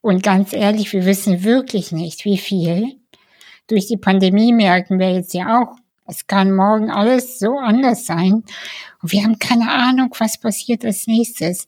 [0.07, 3.01] und ganz ehrlich, wir wissen wirklich nicht, wie viel.
[3.67, 8.45] Durch die Pandemie merken wir jetzt ja auch, es kann morgen alles so anders sein.
[9.03, 11.67] Und wir haben keine Ahnung, was passiert als nächstes.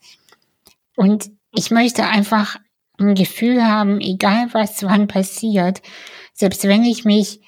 [0.94, 2.58] Und ich möchte einfach
[2.98, 5.82] ein Gefühl haben, egal was wann passiert,
[6.34, 7.40] selbst wenn ich mich,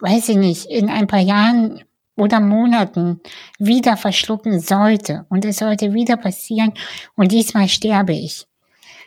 [0.00, 1.82] weiß ich nicht, in ein paar Jahren
[2.16, 3.20] oder Monaten
[3.58, 6.72] wieder verschlucken sollte und es sollte wieder passieren
[7.14, 8.46] und diesmal sterbe ich,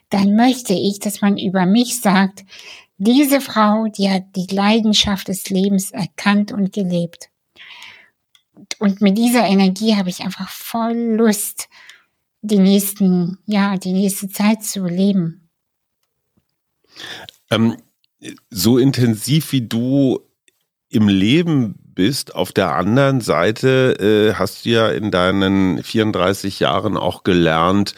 [0.10, 2.44] dann möchte ich, dass man über mich sagt,
[2.98, 7.30] diese Frau, die hat die Leidenschaft des Lebens erkannt und gelebt.
[8.78, 11.68] Und mit dieser Energie habe ich einfach voll Lust,
[12.42, 15.41] die nächsten, ja, die nächste Zeit zu leben.
[17.50, 17.78] Ähm,
[18.50, 20.20] so intensiv wie du
[20.90, 22.36] im Leben bist.
[22.36, 27.96] Auf der anderen Seite äh, hast du ja in deinen 34 Jahren auch gelernt,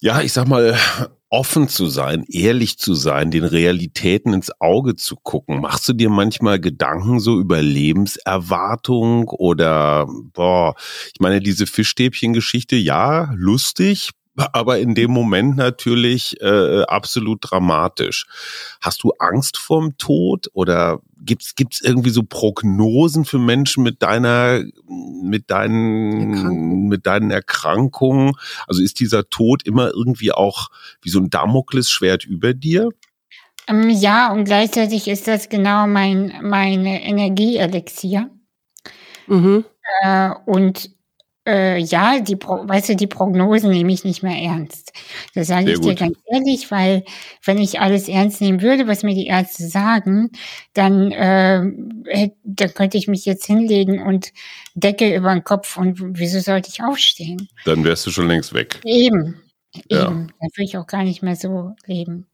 [0.00, 0.76] ja, ich sag mal,
[1.28, 5.60] offen zu sein, ehrlich zu sein, den Realitäten ins Auge zu gucken.
[5.60, 10.74] Machst du dir manchmal Gedanken so über Lebenserwartung oder, boah,
[11.12, 14.10] ich meine, diese Fischstäbchen-Geschichte, ja, lustig,
[14.52, 18.26] aber in dem Moment natürlich äh, absolut dramatisch.
[18.80, 24.62] Hast du Angst vorm Tod oder gibt's gibt's irgendwie so Prognosen für Menschen mit deiner
[25.22, 26.88] mit deinen Erkrankung.
[26.88, 28.32] mit deinen Erkrankungen?
[28.66, 30.68] Also ist dieser Tod immer irgendwie auch
[31.02, 32.90] wie so ein Damoklesschwert über dir?
[33.68, 38.30] Ähm, ja, und gleichzeitig ist das genau mein meine Energieelixier.
[39.26, 39.64] Mhm.
[40.02, 40.95] Äh, und
[41.46, 44.92] äh, ja, die, Pro weißt du, die Prognosen nehme ich nicht mehr ernst.
[45.34, 47.04] Das sage ich dir ganz ehrlich, weil
[47.44, 50.30] wenn ich alles ernst nehmen würde, was mir die Ärzte sagen,
[50.74, 54.32] dann, äh, dann könnte ich mich jetzt hinlegen und
[54.74, 57.48] Decke über den Kopf und wieso sollte ich aufstehen?
[57.64, 58.80] Dann wärst du schon längst weg.
[58.84, 59.40] Eben,
[59.88, 60.06] ja.
[60.06, 60.32] eben.
[60.40, 62.26] Dann würde ich auch gar nicht mehr so leben.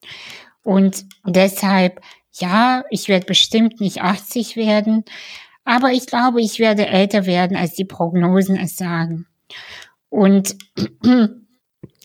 [0.64, 2.00] Und deshalb,
[2.32, 5.04] ja, ich werde bestimmt nicht 80 werden,
[5.64, 9.26] aber ich glaube, ich werde älter werden, als die Prognosen es sagen.
[10.08, 10.56] Und,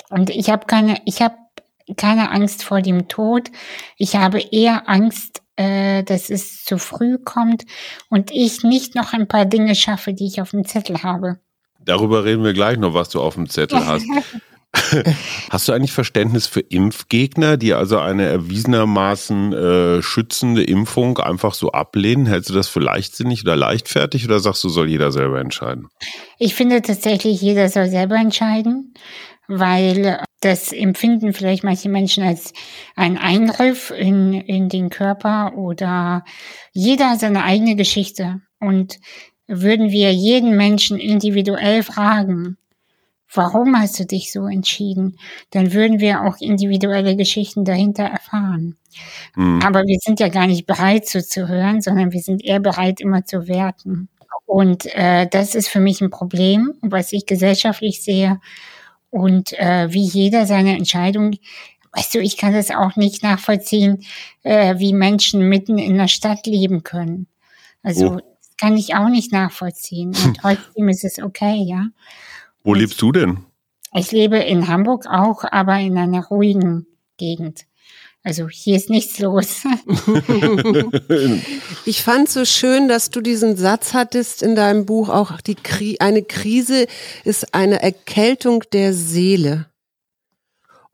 [0.09, 1.35] und ich habe keine, ich habe
[1.95, 3.49] keine Angst vor dem Tod.
[3.97, 7.65] Ich habe eher Angst, äh, dass es zu früh kommt
[8.09, 11.39] und ich nicht noch ein paar Dinge schaffe, die ich auf dem Zettel habe.
[11.79, 14.05] Darüber reden wir gleich noch, was du auf dem Zettel hast.
[15.49, 21.71] Hast du eigentlich Verständnis für Impfgegner, die also eine erwiesenermaßen äh, schützende Impfung einfach so
[21.71, 22.25] ablehnen?
[22.25, 25.87] Hältst du das für leichtsinnig oder leichtfertig oder sagst du, soll jeder selber entscheiden?
[26.37, 28.93] Ich finde tatsächlich, jeder soll selber entscheiden,
[29.47, 32.53] weil das empfinden vielleicht manche Menschen als
[32.95, 36.23] ein Eingriff in, in den Körper oder
[36.73, 38.41] jeder hat seine eigene Geschichte.
[38.59, 38.99] Und
[39.47, 42.57] würden wir jeden Menschen individuell fragen,
[43.33, 45.17] warum hast du dich so entschieden?
[45.51, 48.77] Dann würden wir auch individuelle Geschichten dahinter erfahren.
[49.35, 49.61] Mhm.
[49.63, 53.47] Aber wir sind ja gar nicht bereit zuzuhören, sondern wir sind eher bereit, immer zu
[53.47, 54.09] werten.
[54.45, 58.39] Und äh, das ist für mich ein Problem, was ich gesellschaftlich sehe.
[59.09, 61.35] Und äh, wie jeder seine Entscheidung,
[61.93, 64.05] weißt du, ich kann das auch nicht nachvollziehen,
[64.43, 67.27] äh, wie Menschen mitten in der Stadt leben können.
[67.83, 68.15] Also oh.
[68.15, 70.09] das kann ich auch nicht nachvollziehen.
[70.09, 71.87] Und trotzdem ist es okay, ja.
[72.67, 73.45] Wo lebst du denn?
[73.93, 77.61] Ich lebe in Hamburg auch, aber in einer ruhigen Gegend.
[78.23, 79.63] Also hier ist nichts los.
[81.85, 85.95] ich fand so schön, dass du diesen Satz hattest in deinem Buch auch die Kri
[86.01, 86.87] eine Krise
[87.23, 89.67] ist eine Erkältung der Seele.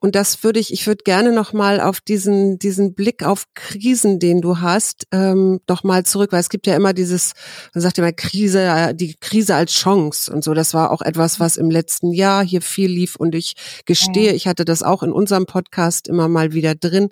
[0.04, 4.20] Und das würde ich, ich würde gerne noch mal auf diesen diesen Blick auf Krisen,
[4.20, 7.32] den du hast, ähm, noch mal zurück, weil es gibt ja immer dieses,
[7.74, 10.54] man sagt ja immer Krise, die Krise als Chance und so.
[10.54, 13.54] Das war auch etwas, was im letzten Jahr hier viel lief und ich
[13.86, 17.08] gestehe, ich hatte das auch in unserem Podcast immer mal wieder drin.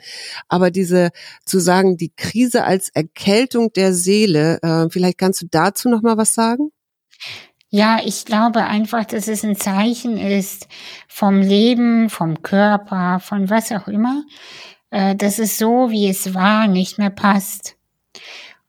[0.50, 1.12] Aber diese
[1.46, 6.18] zu sagen, die Krise als Erkältung der Seele, äh, vielleicht kannst du dazu noch mal
[6.18, 6.72] was sagen?
[7.74, 10.68] Ja, ich glaube einfach, dass es ein Zeichen ist
[11.08, 14.26] vom Leben, vom Körper, von was auch immer,
[14.90, 17.78] äh, dass es so, wie es war, nicht mehr passt.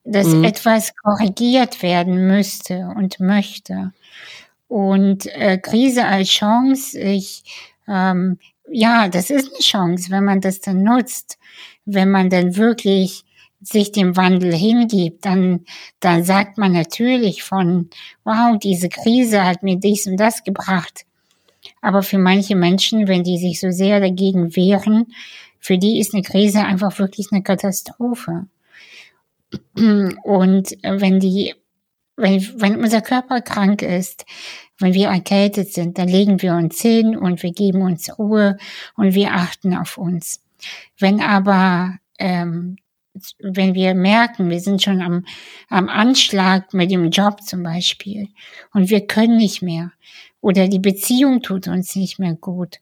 [0.04, 0.44] Dass mhm.
[0.44, 3.92] etwas korrigiert werden müsste und möchte.
[4.68, 7.42] Und äh, Krise als Chance, ich,
[7.88, 8.38] ähm,
[8.70, 11.38] ja, das ist eine Chance, wenn man das dann nutzt,
[11.84, 13.24] wenn man dann wirklich
[13.62, 15.64] sich dem Wandel hingibt, dann,
[16.00, 17.90] dann sagt man natürlich von,
[18.24, 21.04] wow, diese Krise hat mir dies und das gebracht.
[21.80, 25.12] Aber für manche Menschen, wenn die sich so sehr dagegen wehren,
[25.58, 28.46] für die ist eine Krise einfach wirklich eine Katastrophe.
[29.74, 31.54] Und wenn die,
[32.16, 34.24] wenn, wenn unser Körper krank ist,
[34.78, 38.56] wenn wir erkältet sind, dann legen wir uns hin und wir geben uns Ruhe
[38.96, 40.42] und wir achten auf uns.
[40.98, 42.76] Wenn aber ähm,
[43.38, 45.26] wenn wir merken, wir sind schon am,
[45.68, 48.28] am Anschlag mit dem Job zum Beispiel
[48.72, 49.92] und wir können nicht mehr
[50.40, 52.80] oder die Beziehung tut uns nicht mehr gut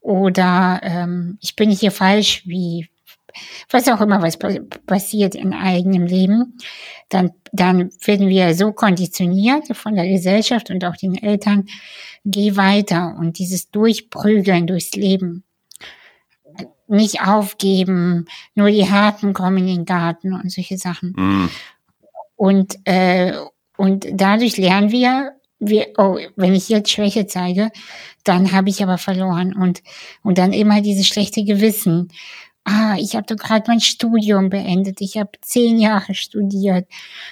[0.00, 2.88] oder ähm, ich bin hier falsch, wie
[3.70, 4.38] was auch immer was
[4.86, 6.58] passiert in eigenem Leben,
[7.08, 11.66] dann, dann werden wir so konditioniert von der Gesellschaft und auch den Eltern,
[12.24, 15.44] geh weiter und dieses Durchprügeln durchs Leben
[16.88, 21.14] nicht aufgeben, nur die Harten kommen in den Garten und solche Sachen.
[21.16, 21.50] Mhm.
[22.36, 23.34] Und, äh,
[23.76, 27.70] und dadurch lernen wir, wir, oh, wenn ich jetzt Schwäche zeige,
[28.24, 29.54] dann habe ich aber verloren.
[29.54, 29.82] Und,
[30.22, 32.12] und dann immer dieses schlechte Gewissen.
[32.64, 35.00] Ah, ich habe doch gerade mein Studium beendet.
[35.00, 36.86] Ich habe zehn Jahre studiert.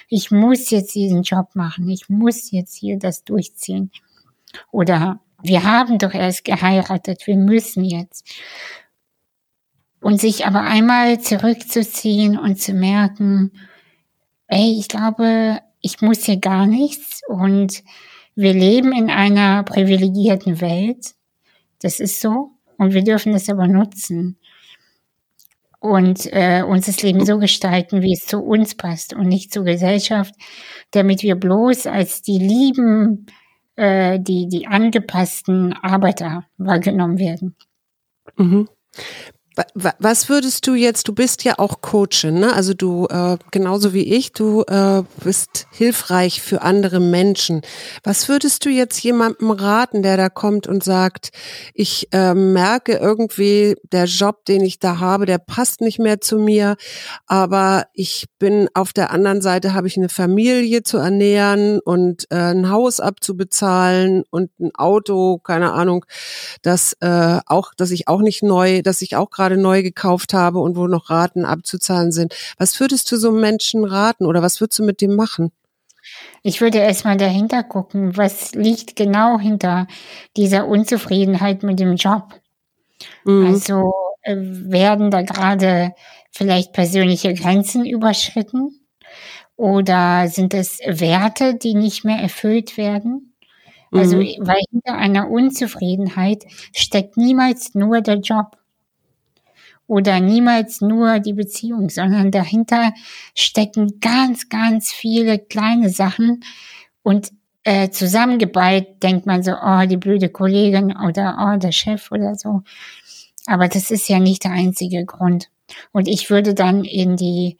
[0.09, 1.89] Ich muss jetzt diesen Job machen.
[1.89, 3.91] Ich muss jetzt hier das durchziehen.
[4.71, 7.27] Oder wir haben doch erst geheiratet.
[7.27, 8.27] Wir müssen jetzt.
[10.01, 13.51] Und sich aber einmal zurückzuziehen und zu merken,
[14.47, 17.83] ey, ich glaube, ich muss hier gar nichts und
[18.35, 21.13] wir leben in einer privilegierten Welt.
[21.81, 22.51] Das ist so.
[22.77, 24.37] Und wir dürfen das aber nutzen.
[25.79, 29.63] Und äh, uns das Leben so gestalten, wie es zu uns passt und nicht zur
[29.63, 30.33] Gesellschaft,
[30.91, 33.27] damit wir bloß als die lieben,
[33.75, 37.55] äh, die, die angepassten Arbeiter wahrgenommen werden.
[38.35, 38.67] Mhm.
[39.75, 42.53] Was würdest du jetzt, du bist ja auch Coachin, ne?
[42.53, 47.61] also du, äh, genauso wie ich, du äh, bist hilfreich für andere Menschen.
[48.03, 51.31] Was würdest du jetzt jemandem raten, der da kommt und sagt,
[51.73, 56.37] ich äh, merke irgendwie, der Job, den ich da habe, der passt nicht mehr zu
[56.37, 56.75] mir,
[57.25, 62.35] aber ich bin auf der anderen Seite, habe ich eine Familie zu ernähren und äh,
[62.35, 66.05] ein Haus abzubezahlen und ein Auto, keine Ahnung,
[66.61, 70.33] das äh, auch, dass ich auch nicht neu, dass ich auch gerade gerade neu gekauft
[70.33, 72.35] habe und wo noch Raten abzuzahlen sind.
[72.57, 75.51] Was würdest du so einem Menschen raten oder was würdest du mit dem machen?
[76.43, 79.87] Ich würde erstmal dahinter gucken, was liegt genau hinter
[80.35, 82.33] dieser Unzufriedenheit mit dem Job.
[83.25, 83.47] Mhm.
[83.47, 85.93] Also äh, werden da gerade
[86.31, 88.81] vielleicht persönliche Grenzen überschritten
[89.55, 93.33] oder sind es Werte, die nicht mehr erfüllt werden?
[93.91, 94.35] Also, mhm.
[94.39, 98.56] weil hinter einer Unzufriedenheit steckt niemals nur der Job
[99.87, 102.93] oder niemals nur die Beziehung, sondern dahinter
[103.33, 106.43] stecken ganz, ganz viele kleine Sachen
[107.03, 107.31] und
[107.63, 112.61] äh, zusammengeballt denkt man so, oh, die blöde Kollegin oder oh, der Chef oder so.
[113.45, 115.49] Aber das ist ja nicht der einzige Grund.
[115.91, 117.57] Und ich würde dann in die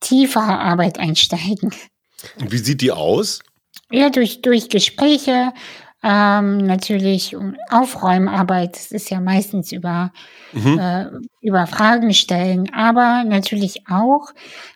[0.00, 1.72] tiefere Arbeit einsteigen.
[2.36, 3.40] Wie sieht die aus?
[3.90, 5.52] Ja, durch, durch Gespräche
[6.08, 7.36] ähm, natürlich
[7.68, 10.12] Aufräumarbeit, das ist ja meistens über,
[10.52, 10.78] mhm.
[10.78, 11.06] äh,
[11.40, 14.28] über Fragen stellen, aber natürlich auch,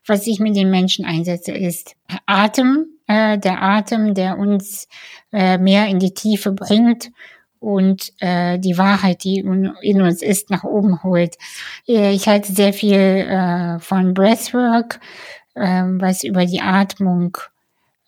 [0.04, 1.94] was ich mit den Menschen einsetze, ist
[2.26, 4.88] Atem, äh, der Atem, der uns
[5.32, 7.12] äh, mehr in die Tiefe bringt
[7.60, 11.36] und äh, die Wahrheit, die in uns ist, nach oben holt.
[11.86, 14.98] Äh, ich halte sehr viel äh, von Breathwork,
[15.54, 17.38] äh, was über die Atmung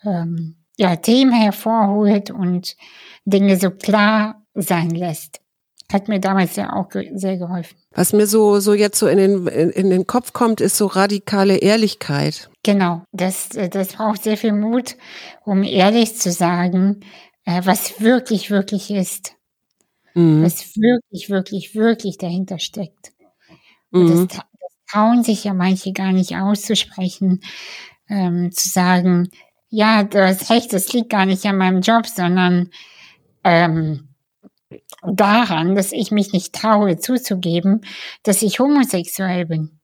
[0.05, 2.77] ähm, ja, Themen hervorholt und
[3.25, 5.41] Dinge so klar sein lässt.
[5.93, 7.77] Hat mir damals ja auch sehr geholfen.
[7.91, 10.87] Was mir so, so jetzt so in den, in, in den Kopf kommt, ist so
[10.87, 12.49] radikale Ehrlichkeit.
[12.63, 13.03] Genau.
[13.13, 14.97] Das, das braucht sehr viel Mut,
[15.45, 17.01] um ehrlich zu sagen,
[17.45, 19.35] äh, was wirklich, wirklich ist.
[20.15, 20.43] Mhm.
[20.43, 23.13] Was wirklich, wirklich, wirklich dahinter steckt.
[23.91, 24.29] Mhm.
[24.29, 24.47] Das, das,
[24.91, 27.41] trauen sich ja manche gar nicht auszusprechen,
[28.11, 29.31] ähm, zu sagen,
[29.73, 32.69] ja, du hast recht, das liegt gar nicht an meinem Job, sondern
[33.43, 34.09] ähm,
[35.03, 37.81] daran, dass ich mich nicht traue zuzugeben,
[38.23, 39.81] dass ich homosexuell bin.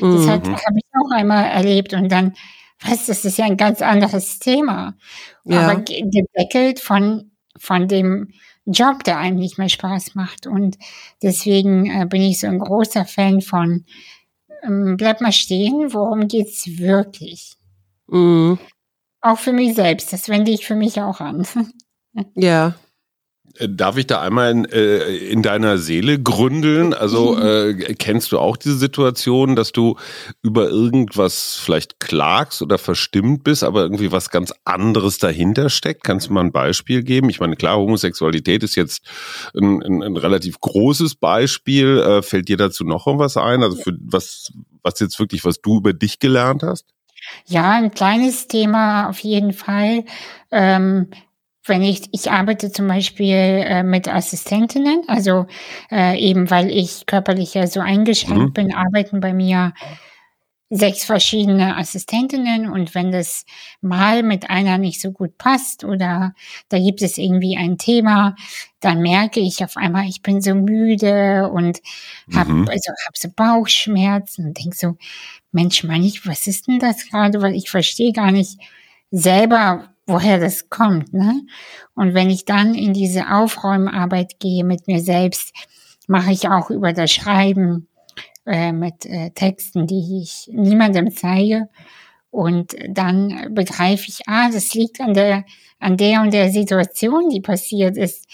[0.00, 0.16] Mhm.
[0.16, 2.34] Das habe ich auch einmal erlebt und dann,
[2.80, 4.96] was, das ist ja ein ganz anderes Thema.
[5.44, 5.68] Ja.
[5.68, 8.32] Aber gedeckelt von, von dem
[8.64, 10.46] Job, der einem nicht mehr Spaß macht.
[10.46, 10.78] Und
[11.22, 13.84] deswegen äh, bin ich so ein großer Fan von,
[14.62, 17.56] ähm, bleib mal stehen, worum geht's wirklich?
[18.06, 18.58] Mhm.
[19.26, 21.46] Auch für mich selbst, das wende ich für mich auch an.
[22.34, 22.74] Ja.
[23.58, 26.94] Äh, darf ich da einmal in, äh, in deiner Seele gründeln?
[26.94, 29.96] Also äh, kennst du auch diese Situation, dass du
[30.42, 36.04] über irgendwas vielleicht klagst oder verstimmt bist, aber irgendwie was ganz anderes dahinter steckt?
[36.04, 37.28] Kannst du mal ein Beispiel geben?
[37.28, 39.02] Ich meine, klar, Homosexualität ist jetzt
[39.54, 41.98] ein, ein, ein relativ großes Beispiel.
[41.98, 43.62] Äh, fällt dir dazu noch was ein?
[43.62, 44.50] Also für was,
[44.82, 46.95] was jetzt wirklich, was du über dich gelernt hast?
[47.46, 50.04] Ja, ein kleines Thema auf jeden Fall.
[50.50, 51.08] Ähm,
[51.64, 55.46] wenn ich, ich arbeite zum Beispiel äh, mit Assistentinnen, also
[55.90, 58.52] äh, eben weil ich körperlich ja so eingeschränkt mhm.
[58.52, 59.72] bin, arbeiten bei mir
[60.68, 63.44] sechs verschiedene Assistentinnen und wenn das
[63.80, 66.34] mal mit einer nicht so gut passt oder
[66.68, 68.34] da gibt es irgendwie ein Thema,
[68.80, 71.80] dann merke ich auf einmal, ich bin so müde und
[72.34, 72.68] habe mhm.
[72.68, 74.96] also hab so Bauchschmerzen und denke so,
[75.52, 77.40] Mensch, meine ich, was ist denn das gerade?
[77.42, 78.58] Weil ich verstehe gar nicht
[79.12, 81.12] selber, woher das kommt.
[81.12, 81.42] Ne?
[81.94, 85.52] Und wenn ich dann in diese Aufräumarbeit gehe mit mir selbst,
[86.08, 87.88] mache ich auch über das Schreiben
[88.46, 91.68] äh, mit äh, Texten, die ich niemandem zeige.
[92.30, 95.44] Und dann begreife ich, ah, das liegt an der,
[95.78, 98.26] an der und der Situation, die passiert ist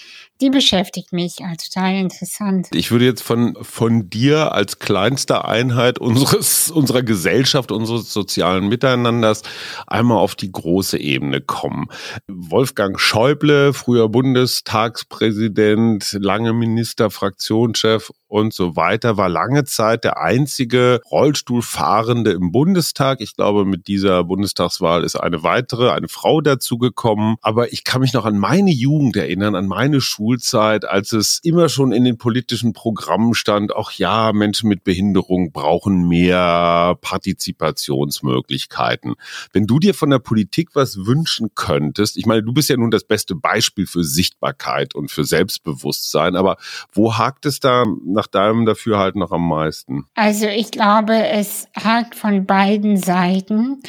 [0.43, 2.67] die beschäftigt mich als total interessant.
[2.73, 9.43] Ich würde jetzt von, von dir als kleinster Einheit unseres, unserer Gesellschaft, unseres sozialen Miteinanders
[9.87, 11.87] einmal auf die große Ebene kommen.
[12.27, 20.99] Wolfgang Schäuble, früher Bundestagspräsident, lange Minister, Fraktionschef und so weiter, war lange Zeit der einzige
[21.09, 23.21] Rollstuhlfahrende im Bundestag.
[23.21, 27.32] Ich glaube, mit dieser Bundestagswahl ist eine weitere, eine Frau dazugekommen.
[27.41, 31.69] Aber ich kann mich noch an meine Jugend erinnern, an meine Schulzeit, als es immer
[31.69, 39.15] schon in den politischen Programmen stand, auch ja, Menschen mit Behinderung brauchen mehr Partizipationsmöglichkeiten.
[39.51, 42.91] Wenn du dir von der Politik was wünschen könntest, ich meine, du bist ja nun
[42.91, 46.57] das beste Beispiel für Sichtbarkeit und für Selbstbewusstsein, aber
[46.91, 50.05] wo hakt es da nach deinem Dafürhalten noch am meisten?
[50.15, 53.81] Also ich glaube, es hakt von beiden Seiten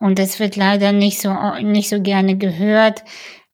[0.00, 1.32] und es wird leider nicht so,
[1.62, 3.04] nicht so gerne gehört.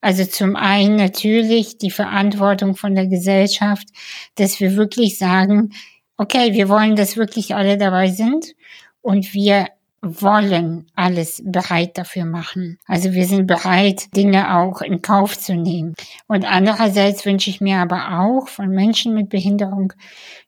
[0.01, 3.89] Also zum einen natürlich die Verantwortung von der Gesellschaft,
[4.37, 5.73] dass wir wirklich sagen,
[6.17, 8.55] okay, wir wollen, dass wirklich alle dabei sind
[9.03, 9.67] und wir
[10.03, 12.79] wollen alles bereit dafür machen.
[12.87, 15.95] Also wir sind bereit, Dinge auch in Kauf zu nehmen.
[16.29, 19.93] Und andererseits wünsche ich mir aber auch von Menschen mit Behinderung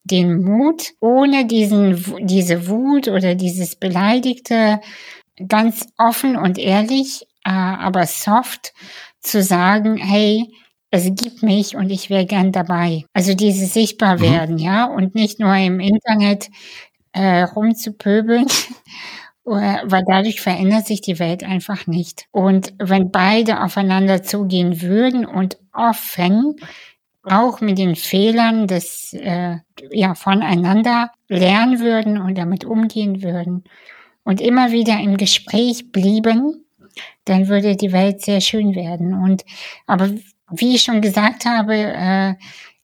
[0.04, 4.80] den Mut, ohne diesen, diese Wut oder dieses Beleidigte
[5.46, 8.72] ganz offen und ehrlich, äh, aber soft
[9.20, 10.50] zu sagen, hey,
[10.90, 13.04] es gibt mich und ich wäre gern dabei.
[13.12, 14.62] Also dieses Sichtbarwerden, mhm.
[14.62, 16.48] ja, und nicht nur im Internet
[17.12, 18.46] äh, rumzupöbeln,
[19.44, 22.26] weil dadurch verändert sich die Welt einfach nicht.
[22.30, 26.56] Und wenn beide aufeinander zugehen würden und offen
[27.22, 29.56] auch mit den Fehlern des äh,
[29.90, 33.64] ja voneinander lernen würden und damit umgehen würden
[34.28, 36.64] und immer wieder im Gespräch blieben,
[37.24, 39.14] dann würde die Welt sehr schön werden.
[39.14, 39.44] Und
[39.86, 40.10] aber
[40.50, 42.34] wie ich schon gesagt habe, äh,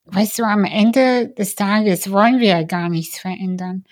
[0.07, 3.85] weißt du, am Ende des Tages wollen wir ja gar nichts verändern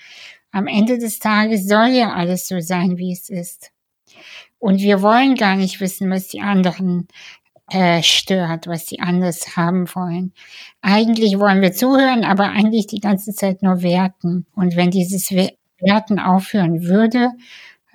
[0.53, 3.72] am Ende des Tages soll ja alles so sein, wie es ist.
[4.59, 7.09] Und wir wollen gar nicht wissen, was die anderen
[7.70, 10.34] äh, stört, was die anders haben wollen.
[10.82, 14.46] Eigentlich wollen wir zuhören, aber eigentlich die ganze Zeit nur werten.
[14.55, 15.30] Und wenn dieses
[15.83, 17.30] Werten aufhören würde,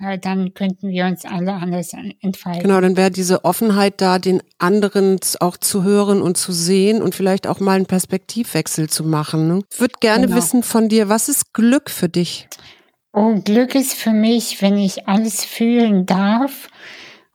[0.00, 2.62] äh, dann könnten wir uns alle anders entfalten.
[2.62, 7.14] Genau, dann wäre diese Offenheit da, den anderen auch zu hören und zu sehen und
[7.14, 9.48] vielleicht auch mal einen Perspektivwechsel zu machen.
[9.48, 9.62] Ne?
[9.72, 10.36] Ich würde gerne genau.
[10.36, 12.48] wissen von dir, was ist Glück für dich?
[13.12, 16.68] Oh, Glück ist für mich, wenn ich alles fühlen darf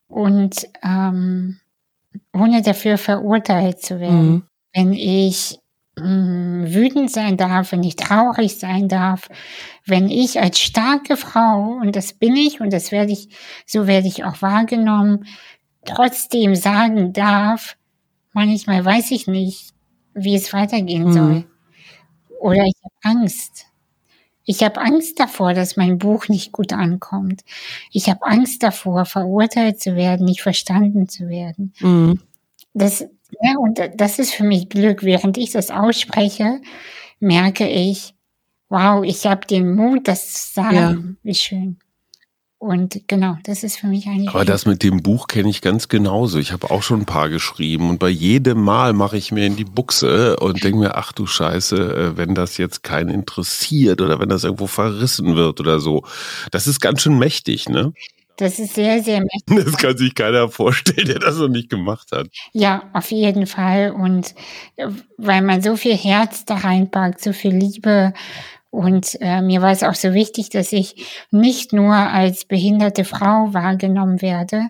[0.08, 1.60] und ähm,
[2.34, 4.32] ohne dafür verurteilt zu werden.
[4.32, 4.44] Mhm.
[4.74, 5.60] Wenn ich
[5.96, 9.30] wütend sein darf, wenn ich traurig sein darf,
[9.86, 13.30] wenn ich als starke Frau, und das bin ich und das werde ich,
[13.66, 15.26] so werde ich auch wahrgenommen,
[15.86, 17.78] trotzdem sagen darf,
[18.32, 19.74] manchmal weiß ich nicht,
[20.14, 21.14] wie es weitergehen mhm.
[21.14, 21.46] soll.
[22.40, 23.68] Oder ich habe Angst.
[24.46, 27.44] Ich habe Angst davor, dass mein Buch nicht gut ankommt.
[27.92, 31.74] Ich habe Angst davor, verurteilt zu werden, nicht verstanden zu werden.
[31.80, 32.20] Mhm.
[32.74, 33.06] Das,
[33.42, 35.04] ja, und das ist für mich Glück.
[35.04, 36.62] Während ich das ausspreche,
[37.20, 38.14] merke ich,
[38.70, 41.18] wow, ich habe den Mut, das zu sagen.
[41.24, 41.30] Ja.
[41.30, 41.78] Wie schön.
[42.64, 44.30] Und genau, das ist für mich eigentlich.
[44.30, 46.40] Aber das mit dem Buch kenne ich ganz genauso.
[46.40, 49.58] Ich habe auch schon ein paar geschrieben und bei jedem Mal mache ich mir in
[49.58, 54.18] die Buchse und denke mir, ach du Scheiße, äh, wenn das jetzt keinen interessiert oder
[54.22, 56.04] wenn das irgendwo verrissen wird oder so.
[56.52, 57.92] Das ist ganz schön mächtig, ne?
[58.38, 59.66] Das ist sehr, sehr mächtig.
[59.66, 62.28] Das kann sich keiner vorstellen, der das noch nicht gemacht hat.
[62.52, 63.92] Ja, auf jeden Fall.
[63.92, 64.34] Und
[64.76, 68.14] äh, weil man so viel Herz da reinpackt, so viel Liebe.
[68.70, 73.54] Und äh, mir war es auch so wichtig, dass ich nicht nur als behinderte Frau
[73.54, 74.70] wahrgenommen werde,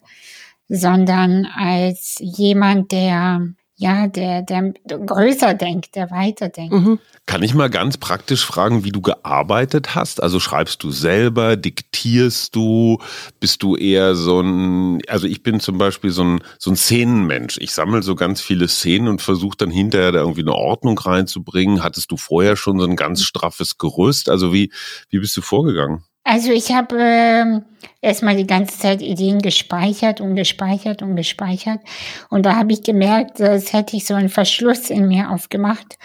[0.68, 6.74] sondern als jemand, der ja, der, der größer denkt, der weiter denkt.
[6.74, 7.00] Mhm.
[7.26, 10.22] Kann ich mal ganz praktisch fragen, wie du gearbeitet hast?
[10.22, 13.00] Also schreibst du selber, diktierst du,
[13.40, 17.58] bist du eher so ein, also ich bin zum Beispiel so ein, so ein Szenenmensch.
[17.60, 21.84] Ich sammle so ganz viele Szenen und versuche dann hinterher da irgendwie eine Ordnung reinzubringen.
[21.84, 24.30] Hattest du vorher schon so ein ganz straffes Gerüst?
[24.30, 24.72] Also wie,
[25.10, 26.04] wie bist du vorgegangen?
[26.24, 27.62] Also ich habe äh,
[28.02, 31.82] erstmal die ganze Zeit Ideen gespeichert und gespeichert und gespeichert.
[32.30, 35.98] Und da habe ich gemerkt, als hätte ich so einen Verschluss in mir aufgemacht.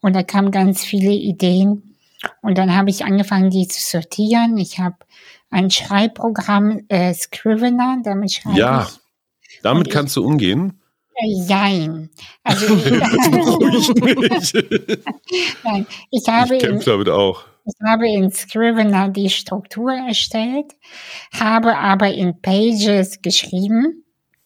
[0.00, 1.96] Und da kamen ganz viele Ideen.
[2.42, 4.58] Und dann habe ich angefangen, die zu sortieren.
[4.58, 4.96] Ich habe
[5.50, 9.60] ein Schreibprogramm, äh, Scrivener, damit schreibe ja, ich.
[9.62, 10.80] damit und kannst ich, du umgehen?
[11.14, 12.10] Äh, jein.
[12.42, 12.66] Also,
[15.64, 16.56] Nein, ich habe.
[16.56, 17.51] Ich kämpfe damit auch.
[17.64, 20.72] Ich habe in Scrivener die Struktur erstellt,
[21.32, 24.04] habe aber in Pages geschrieben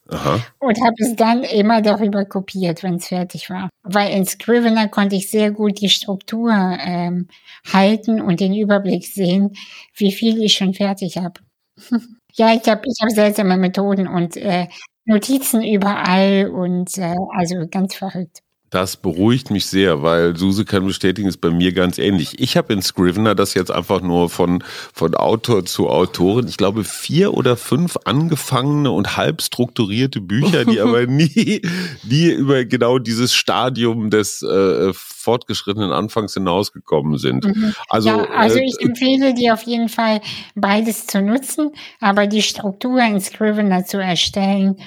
[0.09, 0.39] Aha.
[0.59, 3.69] und habe es dann immer darüber kopiert, wenn es fertig war.
[3.83, 7.27] Weil in Scrivener konnte ich sehr gut die Struktur ähm,
[7.71, 9.53] halten und den Überblick sehen,
[9.95, 11.41] wie viel ich schon fertig habe.
[12.33, 14.67] ja, ich habe ich hab seltsame Methoden und äh,
[15.05, 18.41] Notizen überall und äh, also ganz verrückt.
[18.69, 22.39] Das beruhigt mich sehr, weil Suse kann bestätigen, ist bei mir ganz ähnlich.
[22.39, 24.61] Ich habe in Scrivener das jetzt einfach nur von,
[24.93, 30.81] von Autor zu Autorin, ich glaube vier oder fünf angefangene und halb strukturierte Bücher, die
[30.81, 31.61] aber nie,
[32.03, 37.45] nie über genau dieses Stadium des äh, fortgeschrittenen Anfangs hinausgekommen sind.
[37.45, 37.73] Mhm.
[37.87, 40.19] Also, ja, also äh, ich empfehle dir auf jeden Fall
[40.55, 44.77] beides zu nutzen, aber die Struktur in Scrivener zu erstellen,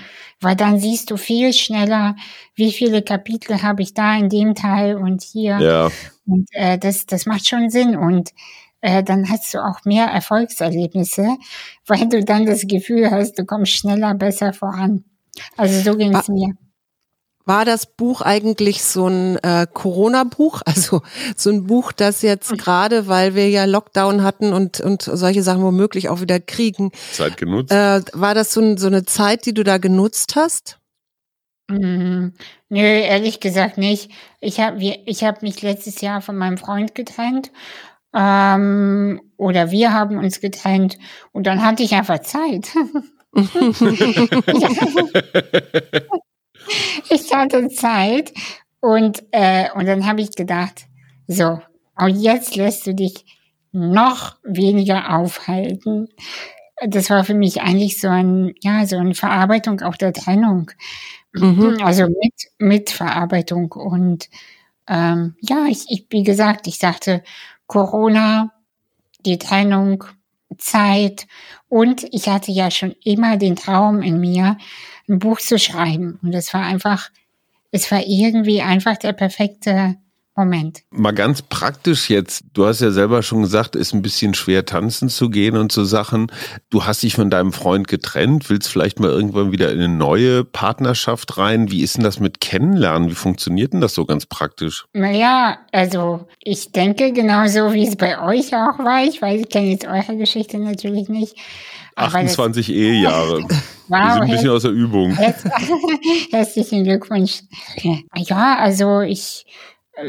[0.40, 2.16] weil dann siehst du viel schneller,
[2.54, 5.58] wie viele Kapitel habe ich da in dem Teil und hier.
[5.58, 5.90] Ja.
[6.26, 8.30] Und äh, das, das macht schon Sinn und
[8.80, 11.36] äh, dann hast du auch mehr Erfolgserlebnisse,
[11.86, 15.04] weil du dann das Gefühl hast, du kommst schneller, besser voran.
[15.56, 16.54] Also so ging es mir.
[17.50, 20.62] War das Buch eigentlich so ein äh, Corona-Buch?
[20.70, 21.02] Also
[21.36, 25.64] so ein Buch, das jetzt gerade, weil wir ja Lockdown hatten und, und solche Sachen
[25.64, 26.92] womöglich auch wieder kriegen.
[27.10, 27.72] Zeit genutzt.
[27.72, 30.78] Äh, war das so, ein, so eine Zeit, die du da genutzt hast?
[31.68, 32.34] Mhm.
[32.68, 34.12] Nö, ehrlich gesagt nicht.
[34.40, 37.50] Ich habe ich hab mich letztes Jahr von meinem Freund getrennt.
[38.14, 40.98] Ähm, oder wir haben uns getrennt
[41.32, 42.68] und dann hatte ich einfach Zeit.
[47.10, 48.32] ich hatte Zeit
[48.80, 50.86] und, äh, und dann habe ich gedacht,
[51.26, 51.60] so,
[51.96, 53.24] und jetzt lässt du dich
[53.72, 56.08] noch weniger aufhalten.
[56.86, 60.70] Das war für mich eigentlich so ein, ja, so eine Verarbeitung auch der Trennung.
[61.32, 61.78] Mhm.
[61.82, 63.72] Also mit, mit Verarbeitung.
[63.72, 64.28] Und
[64.88, 67.22] ähm, ja, ich, ich, wie gesagt, ich sagte
[67.66, 68.52] Corona,
[69.24, 70.04] die Trennung,
[70.58, 71.26] Zeit
[71.68, 74.56] und ich hatte ja schon immer den Traum in mir,
[75.10, 76.18] ein Buch zu schreiben.
[76.22, 77.10] Und es war einfach,
[77.70, 79.96] es war irgendwie einfach der perfekte
[80.36, 80.84] Moment.
[80.90, 82.44] Mal ganz praktisch jetzt.
[82.54, 85.84] Du hast ja selber schon gesagt, ist ein bisschen schwer tanzen zu gehen und so
[85.84, 86.32] Sachen.
[86.70, 90.44] Du hast dich von deinem Freund getrennt, willst vielleicht mal irgendwann wieder in eine neue
[90.44, 91.70] Partnerschaft rein.
[91.70, 93.10] Wie ist denn das mit Kennenlernen?
[93.10, 94.86] Wie funktioniert denn das so ganz praktisch?
[94.94, 99.04] Naja, also ich denke genauso, wie es bei euch auch war.
[99.04, 101.36] Ich weiß, ich kenne jetzt eure Geschichte natürlich nicht.
[101.96, 103.42] 28 Ehejahre.
[103.42, 103.48] Wow,
[103.88, 105.16] Wir sind ein bisschen aus der Übung.
[106.30, 107.42] Herzlichen Glückwunsch.
[108.16, 109.46] Ja, also ich,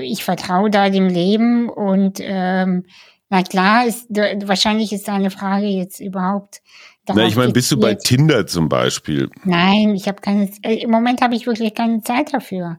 [0.01, 2.86] ich vertraue da dem Leben und ähm,
[3.29, 6.61] na klar, ist, wahrscheinlich ist deine Frage jetzt überhaupt.
[7.07, 9.29] Na, ich meine, bist du bei Tinder zum Beispiel?
[9.43, 10.49] Nein, ich habe keine.
[10.61, 12.77] Äh, Im Moment habe ich wirklich keine Zeit dafür.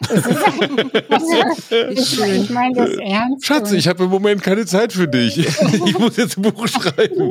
[0.00, 0.26] Ist,
[1.10, 1.32] also,
[1.90, 3.46] ich, ich meine das ernst.
[3.46, 5.38] Schatz, ich habe im Moment keine Zeit für dich.
[5.38, 7.30] ich muss jetzt ein Buch schreiben.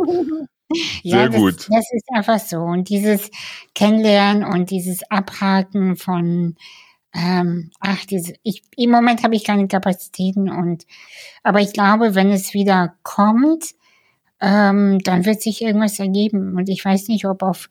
[1.03, 1.67] Sehr ja, das, gut.
[1.69, 2.57] Das ist einfach so.
[2.57, 3.30] Und dieses
[3.76, 6.55] Kennenlernen und dieses Abhaken von,
[7.13, 10.86] ähm, ach, diese, ich, im Moment habe ich keine Kapazitäten und,
[11.43, 13.76] aber ich glaube, wenn es wieder kommt,
[14.43, 16.55] ähm, dann wird sich irgendwas ergeben.
[16.57, 17.69] Und ich weiß nicht, ob auf,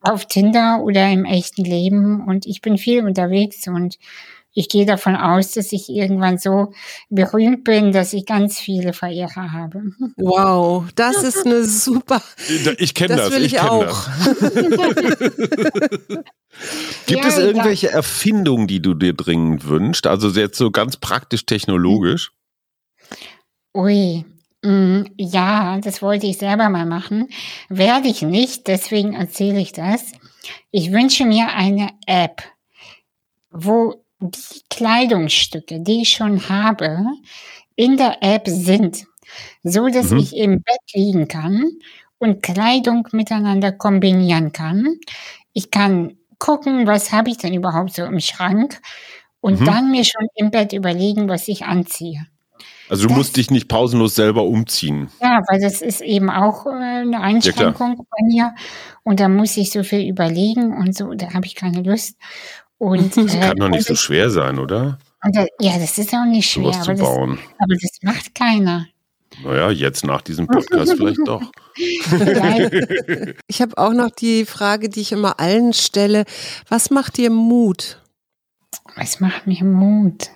[0.00, 2.24] auf Tinder oder im echten Leben.
[2.24, 3.98] Und ich bin viel unterwegs und
[4.54, 6.72] ich gehe davon aus, dass ich irgendwann so
[7.10, 9.82] berühmt bin, dass ich ganz viele Verehrer habe.
[10.16, 12.22] Wow, das ist eine super.
[12.78, 13.28] Ich kenne das.
[13.28, 13.36] das.
[13.36, 14.08] Will ich, ich auch.
[17.06, 17.92] Gibt ja, es irgendwelche ja.
[17.92, 20.06] Erfindungen, die du dir dringend wünschst?
[20.06, 22.32] Also jetzt so ganz praktisch technologisch?
[23.76, 24.24] Ui,
[24.64, 27.28] Mm, ja, das wollte ich selber mal machen.
[27.68, 30.12] Werde ich nicht, deswegen erzähle ich das.
[30.70, 32.42] Ich wünsche mir eine App,
[33.50, 37.06] wo die Kleidungsstücke, die ich schon habe,
[37.76, 39.04] in der App sind,
[39.62, 40.18] so dass mhm.
[40.18, 41.70] ich im Bett liegen kann
[42.18, 44.98] und Kleidung miteinander kombinieren kann.
[45.52, 48.80] Ich kann gucken, was habe ich denn überhaupt so im Schrank
[49.40, 49.64] und mhm.
[49.64, 52.26] dann mir schon im Bett überlegen, was ich anziehe.
[52.88, 55.08] Also du das, musst dich nicht pausenlos selber umziehen.
[55.20, 58.54] Ja, weil das ist eben auch äh, eine Einschränkung ja, bei mir.
[59.02, 62.16] Und da muss ich so viel überlegen und so, da habe ich keine Lust.
[62.78, 64.98] Und, das äh, kann doch nicht so schwer sein, oder?
[65.32, 66.74] Da, ja, das ist auch nicht schwer.
[66.74, 68.86] aber, das, aber das macht keiner.
[69.42, 71.50] Naja, jetzt nach diesem Podcast vielleicht doch.
[73.48, 76.24] ich habe auch noch die Frage, die ich immer allen stelle.
[76.68, 78.00] Was macht dir Mut?
[78.96, 80.30] Was macht mir Mut?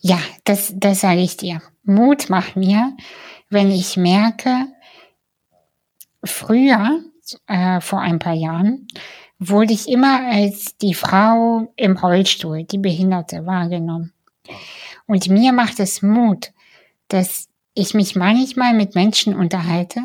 [0.00, 1.62] Ja, das, das sage ich dir.
[1.82, 2.96] Mut macht mir,
[3.50, 4.66] wenn ich merke,
[6.22, 7.02] früher,
[7.46, 8.86] äh, vor ein paar Jahren,
[9.38, 14.12] wurde ich immer als die Frau im Rollstuhl, die Behinderte wahrgenommen.
[15.06, 16.52] Und mir macht es Mut,
[17.08, 20.00] dass ich mich manchmal mit Menschen unterhalte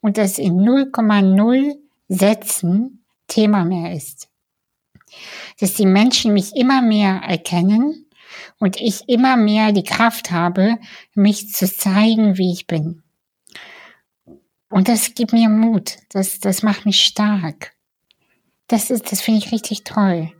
[0.00, 1.76] und das in 0,0
[2.08, 4.28] Sätzen Thema mehr ist.
[5.60, 8.06] Dass die Menschen mich immer mehr erkennen
[8.58, 10.78] und ich immer mehr die Kraft habe,
[11.14, 13.02] mich zu zeigen, wie ich bin.
[14.68, 15.98] Und das gibt mir Mut.
[16.10, 17.74] Das, das macht mich stark.
[18.72, 20.32] Das ist, das finde ich richtig toll.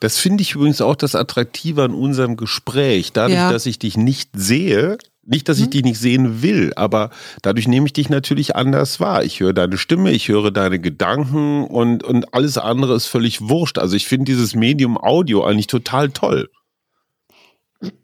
[0.00, 3.14] Das finde ich übrigens auch das Attraktive an unserem Gespräch.
[3.14, 3.50] Dadurch, ja.
[3.50, 5.70] dass ich dich nicht sehe, nicht, dass ich mhm.
[5.70, 7.08] dich nicht sehen will, aber
[7.40, 9.24] dadurch nehme ich dich natürlich anders wahr.
[9.24, 13.78] Ich höre deine Stimme, ich höre deine Gedanken und, und alles andere ist völlig wurscht.
[13.78, 16.50] Also ich finde dieses Medium Audio eigentlich total toll.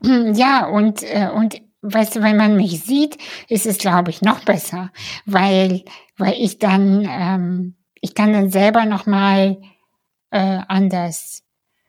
[0.03, 3.19] Ja, und, äh, und weißt du, wenn man mich sieht,
[3.51, 4.91] ist es, glaube ich, noch besser,
[5.27, 5.85] weil,
[6.17, 9.59] weil ich dann, ähm, ich kann dann selber nochmal
[10.31, 11.45] äh, anders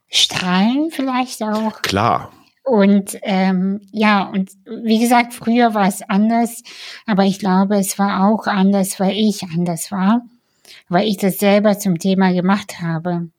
[0.07, 1.82] strahlen, vielleicht auch.
[1.82, 2.32] Klar.
[2.64, 6.64] Und ähm, ja, und wie gesagt, früher war es anders,
[7.05, 10.22] aber ich glaube, es war auch anders, weil ich anders war,
[10.88, 13.30] weil ich das selber zum Thema gemacht habe.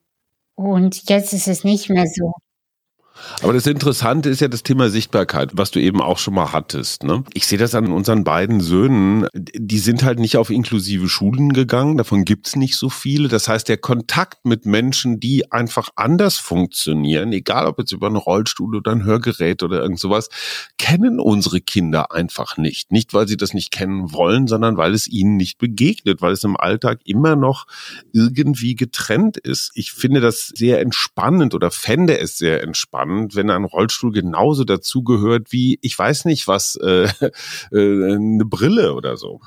[0.56, 2.32] Und jetzt ist es nicht mehr so.
[3.42, 7.04] Aber das Interessante ist ja das Thema Sichtbarkeit, was du eben auch schon mal hattest.
[7.04, 7.22] Ne?
[7.32, 9.26] Ich sehe das an unseren beiden Söhnen.
[9.34, 11.96] Die sind halt nicht auf inklusive Schulen gegangen.
[11.96, 13.28] Davon gibt's nicht so viele.
[13.28, 18.16] Das heißt, der Kontakt mit Menschen, die einfach anders funktionieren, egal ob jetzt über einen
[18.16, 20.28] Rollstuhl oder ein Hörgerät oder irgend sowas,
[20.78, 22.90] kennen unsere Kinder einfach nicht.
[22.90, 26.44] Nicht, weil sie das nicht kennen wollen, sondern weil es ihnen nicht begegnet, weil es
[26.44, 27.66] im Alltag immer noch
[28.12, 29.70] irgendwie getrennt ist.
[29.74, 34.64] Ich finde das sehr entspannend oder fände es sehr entspannend spannend, wenn ein Rollstuhl genauso
[34.64, 37.04] dazugehört wie, ich weiß nicht was, äh,
[37.72, 39.40] äh, eine Brille oder so.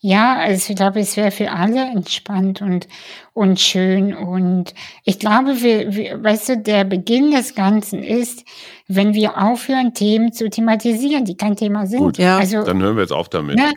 [0.00, 2.86] Ja, also ich glaube, es wäre für alle entspannt und,
[3.32, 4.14] und schön.
[4.14, 4.74] Und
[5.04, 8.44] ich glaube, wir, wir, weißt du, der Beginn des Ganzen ist,
[8.88, 12.00] wenn wir aufhören, Themen zu thematisieren, die kein Thema sind.
[12.00, 12.36] Gut, ja.
[12.36, 13.56] also, dann hören wir jetzt auf damit.
[13.56, 13.72] Ne?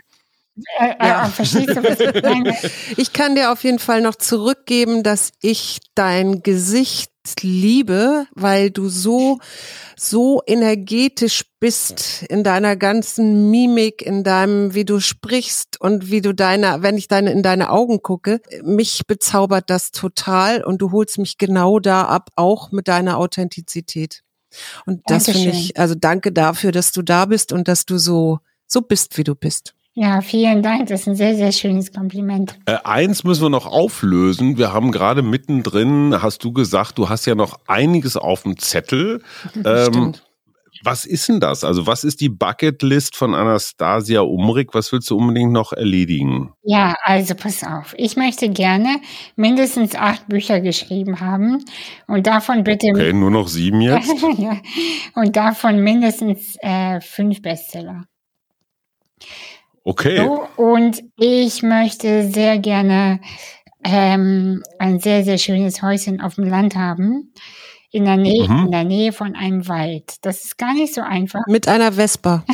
[0.78, 1.32] Äh, äh, ja.
[1.38, 1.54] ich
[2.22, 2.54] meine?
[2.98, 7.09] Ich kann dir auf jeden Fall noch zurückgeben, dass ich dein Gesicht
[7.42, 9.38] liebe, weil du so,
[9.96, 16.34] so energetisch bist in deiner ganzen Mimik, in deinem, wie du sprichst und wie du
[16.34, 21.18] deine, wenn ich deine, in deine Augen gucke, mich bezaubert das total und du holst
[21.18, 24.22] mich genau da ab, auch mit deiner Authentizität.
[24.86, 28.40] Und das finde ich, also danke dafür, dass du da bist und dass du so,
[28.66, 29.74] so bist, wie du bist.
[29.94, 30.86] Ja, vielen Dank.
[30.86, 32.56] Das ist ein sehr, sehr schönes Kompliment.
[32.66, 34.56] Äh, eins müssen wir noch auflösen.
[34.56, 39.22] Wir haben gerade mittendrin, hast du gesagt, du hast ja noch einiges auf dem Zettel.
[39.64, 40.14] Ähm,
[40.82, 41.64] was ist denn das?
[41.64, 44.72] Also was ist die Bucketlist von Anastasia Umrig?
[44.72, 46.52] Was willst du unbedingt noch erledigen?
[46.62, 47.94] Ja, also pass auf.
[47.98, 49.00] Ich möchte gerne
[49.36, 51.62] mindestens acht Bücher geschrieben haben
[52.06, 52.88] und davon bitte...
[52.94, 54.10] Okay, nur noch sieben jetzt?
[55.14, 58.04] und davon mindestens äh, fünf Bestseller.
[59.84, 60.16] Okay.
[60.16, 63.20] So, und ich möchte sehr gerne
[63.84, 67.32] ähm, ein sehr, sehr schönes Häuschen auf dem Land haben.
[67.92, 68.66] In der, Nähe, mhm.
[68.66, 70.14] in der Nähe von einem Wald.
[70.22, 71.40] Das ist gar nicht so einfach.
[71.48, 72.44] Mit einer Vespa.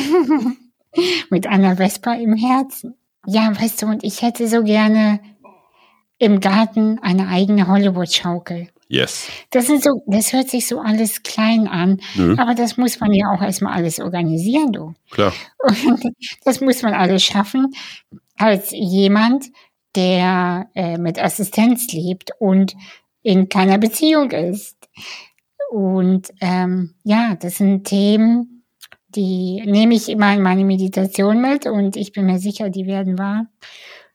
[1.31, 2.95] Mit einer Vespa im Herzen.
[3.27, 5.21] Ja, weißt du, und ich hätte so gerne
[6.19, 8.69] im Garten eine eigene Hollywood-Schaukel.
[8.89, 9.29] Yes.
[9.51, 12.37] Das sind so, das hört sich so alles klein an, Nö.
[12.39, 14.95] aber das muss man ja auch erstmal alles organisieren, du.
[15.11, 15.33] Klar.
[15.87, 16.03] Und
[16.45, 17.73] das muss man alles schaffen
[18.37, 19.47] als jemand,
[19.97, 22.75] der äh, mit Assistenz lebt und
[23.23, 24.77] in keiner Beziehung ist.
[25.71, 28.63] Und ähm, ja, das sind Themen,
[29.17, 33.19] Die nehme ich immer in meine Meditation mit und ich bin mir sicher, die werden
[33.19, 33.47] wahr.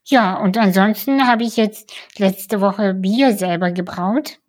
[0.06, 4.40] Ja, und ansonsten habe ich jetzt letzte Woche Bier selber gebraut.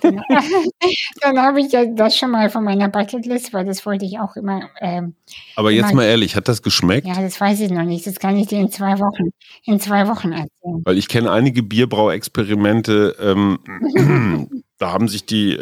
[0.00, 0.20] dann,
[1.20, 4.36] dann habe ich ja das schon mal von meiner Bucketlist, weil das wollte ich auch
[4.36, 4.70] immer.
[4.80, 5.14] Ähm,
[5.56, 7.06] Aber jetzt immer, mal ehrlich, hat das geschmeckt?
[7.06, 8.06] Ja, das weiß ich noch nicht.
[8.06, 9.30] Das kann ich dir in zwei Wochen,
[9.64, 10.82] in zwei Wochen erzählen.
[10.84, 13.58] Weil ich kenne einige Bierbrauexperimente, ähm,
[14.80, 15.58] da haben sich die äh,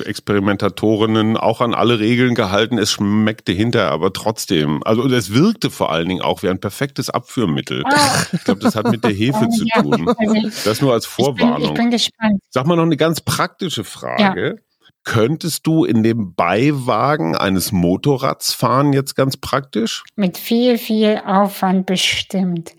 [0.00, 2.78] äh, Experimentatorinnen auch an alle Regeln gehalten.
[2.78, 4.80] Es schmeckte hinterher aber trotzdem.
[4.84, 7.82] Also es wirkte vor allen Dingen auch wie ein perfektes Abführmittel.
[7.84, 8.22] Ah.
[8.32, 10.14] Ich glaube, das hat mit der Hefe zu Ja, tun.
[10.64, 11.62] Das nur als Ich bin, Vorwarnung.
[11.62, 12.40] ich bin gespannt.
[12.50, 14.60] Sag mal noch eine ganz praktische Frage.
[15.02, 20.04] Könntest du in dem Beiwagen eines Motorrads fahren jetzt ganz praktisch?
[20.14, 22.70] Mit viel, viel Aufwand bestimmt.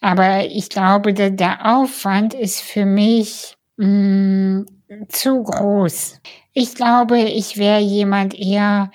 [0.00, 4.66] Aber ich glaube, der, der Aufwand ist für mich mh,
[5.08, 6.20] zu groß.
[6.52, 8.90] Ich glaube, ich wäre jemand eher,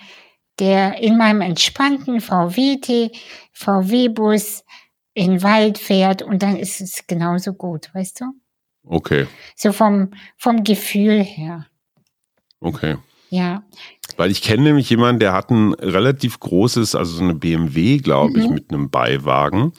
[0.59, 3.11] der in meinem entspannten VW-T,
[3.53, 4.63] VW-Bus
[5.13, 8.25] in den Wald fährt und dann ist es genauso gut, weißt du?
[8.85, 11.65] Okay, So vom, vom Gefühl her.
[12.61, 12.97] okay.
[13.31, 13.63] Ja.
[14.17, 18.39] Weil ich kenne nämlich jemanden, der hat ein relativ großes, also so eine BMW, glaube
[18.39, 18.53] ich, Mhm.
[18.55, 19.71] mit einem Beiwagen.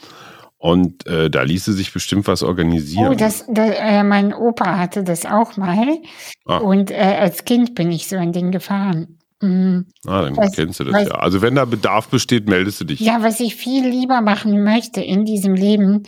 [0.63, 3.09] Und äh, da ließe sich bestimmt was organisieren.
[3.13, 5.97] Oh, das, da, äh, mein Opa hatte das auch mal.
[6.45, 6.59] Ah.
[6.59, 9.17] Und äh, als Kind bin ich so ein Ding gefahren.
[9.41, 9.87] Mhm.
[10.07, 11.15] ah, dann was- kennst du das was- ja.
[11.15, 13.01] Also wenn da Bedarf besteht, meldest du dich.
[13.01, 16.03] Ja, was ich viel lieber machen möchte in diesem Leben,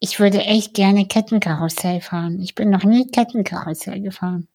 [0.00, 2.40] ich würde echt gerne Kettenkarussell fahren.
[2.42, 4.48] Ich bin noch nie Kettenkarussell gefahren.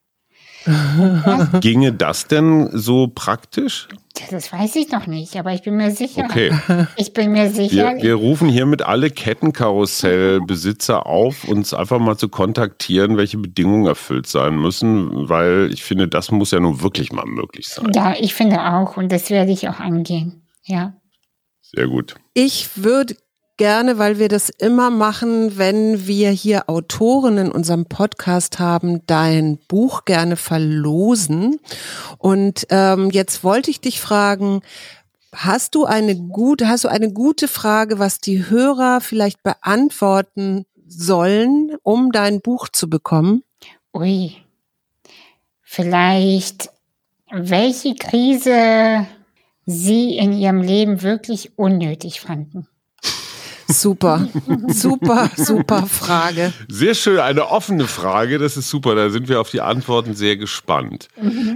[1.60, 3.88] Ginge das denn so praktisch?
[4.30, 6.24] Das weiß ich noch nicht, aber ich bin mir sicher.
[6.24, 6.52] Okay.
[6.96, 7.96] Ich bin mir sicher.
[7.96, 14.28] Wir, wir rufen hiermit alle Kettenkarussellbesitzer auf, uns einfach mal zu kontaktieren, welche Bedingungen erfüllt
[14.28, 17.90] sein müssen, weil ich finde, das muss ja nun wirklich mal möglich sein.
[17.92, 20.46] ja, ich finde auch und das werde ich auch angehen.
[20.62, 20.94] Ja.
[21.60, 22.14] Sehr gut.
[22.34, 23.16] Ich würde
[23.56, 29.58] gerne, weil wir das immer machen, wenn wir hier Autoren in unserem Podcast haben, dein
[29.68, 31.60] Buch gerne verlosen.
[32.18, 34.62] Und ähm, jetzt wollte ich dich fragen,
[35.34, 41.76] hast du eine gute, hast du eine gute Frage, was die Hörer vielleicht beantworten sollen,
[41.82, 43.42] um dein Buch zu bekommen?
[43.92, 44.36] Ui.
[45.62, 46.70] Vielleicht,
[47.30, 49.06] welche Krise
[49.66, 52.68] Sie in Ihrem Leben wirklich unnötig fanden.
[53.68, 54.28] Super,
[54.68, 56.52] super, super Frage.
[56.68, 60.36] Sehr schön, eine offene Frage, das ist super, da sind wir auf die Antworten sehr
[60.36, 61.08] gespannt.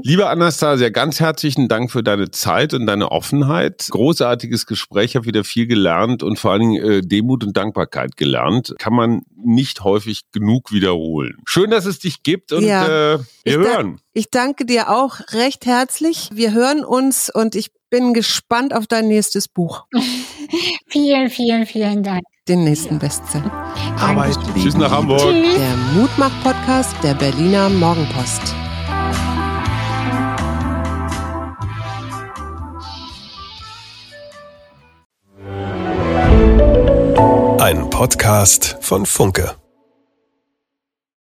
[0.02, 3.88] Liebe Anastasia, ganz herzlichen Dank für deine Zeit und deine Offenheit.
[3.90, 8.74] Großartiges Gespräch, habe wieder viel gelernt und vor allen Dingen äh, Demut und Dankbarkeit gelernt.
[8.78, 11.36] Kann man nicht häufig genug wiederholen.
[11.46, 13.14] Schön, dass es dich gibt und Ja.
[13.14, 14.00] äh, wir Ich hören.
[14.12, 16.30] Ich danke dir auch recht herzlich.
[16.32, 19.84] Wir hören uns und ich bin gespannt auf dein nächstes Buch,
[20.88, 22.22] Vielen, vielen, vielen Dank.
[22.48, 23.52] den nächsten Bestseller.
[24.00, 25.20] Arbeit, Tschüss nach Hamburg.
[25.20, 25.54] Tschüss.
[25.56, 28.54] Der Mutmach-Podcast der Berliner Morgenpost.
[37.60, 39.54] Ein Podcast von Funke.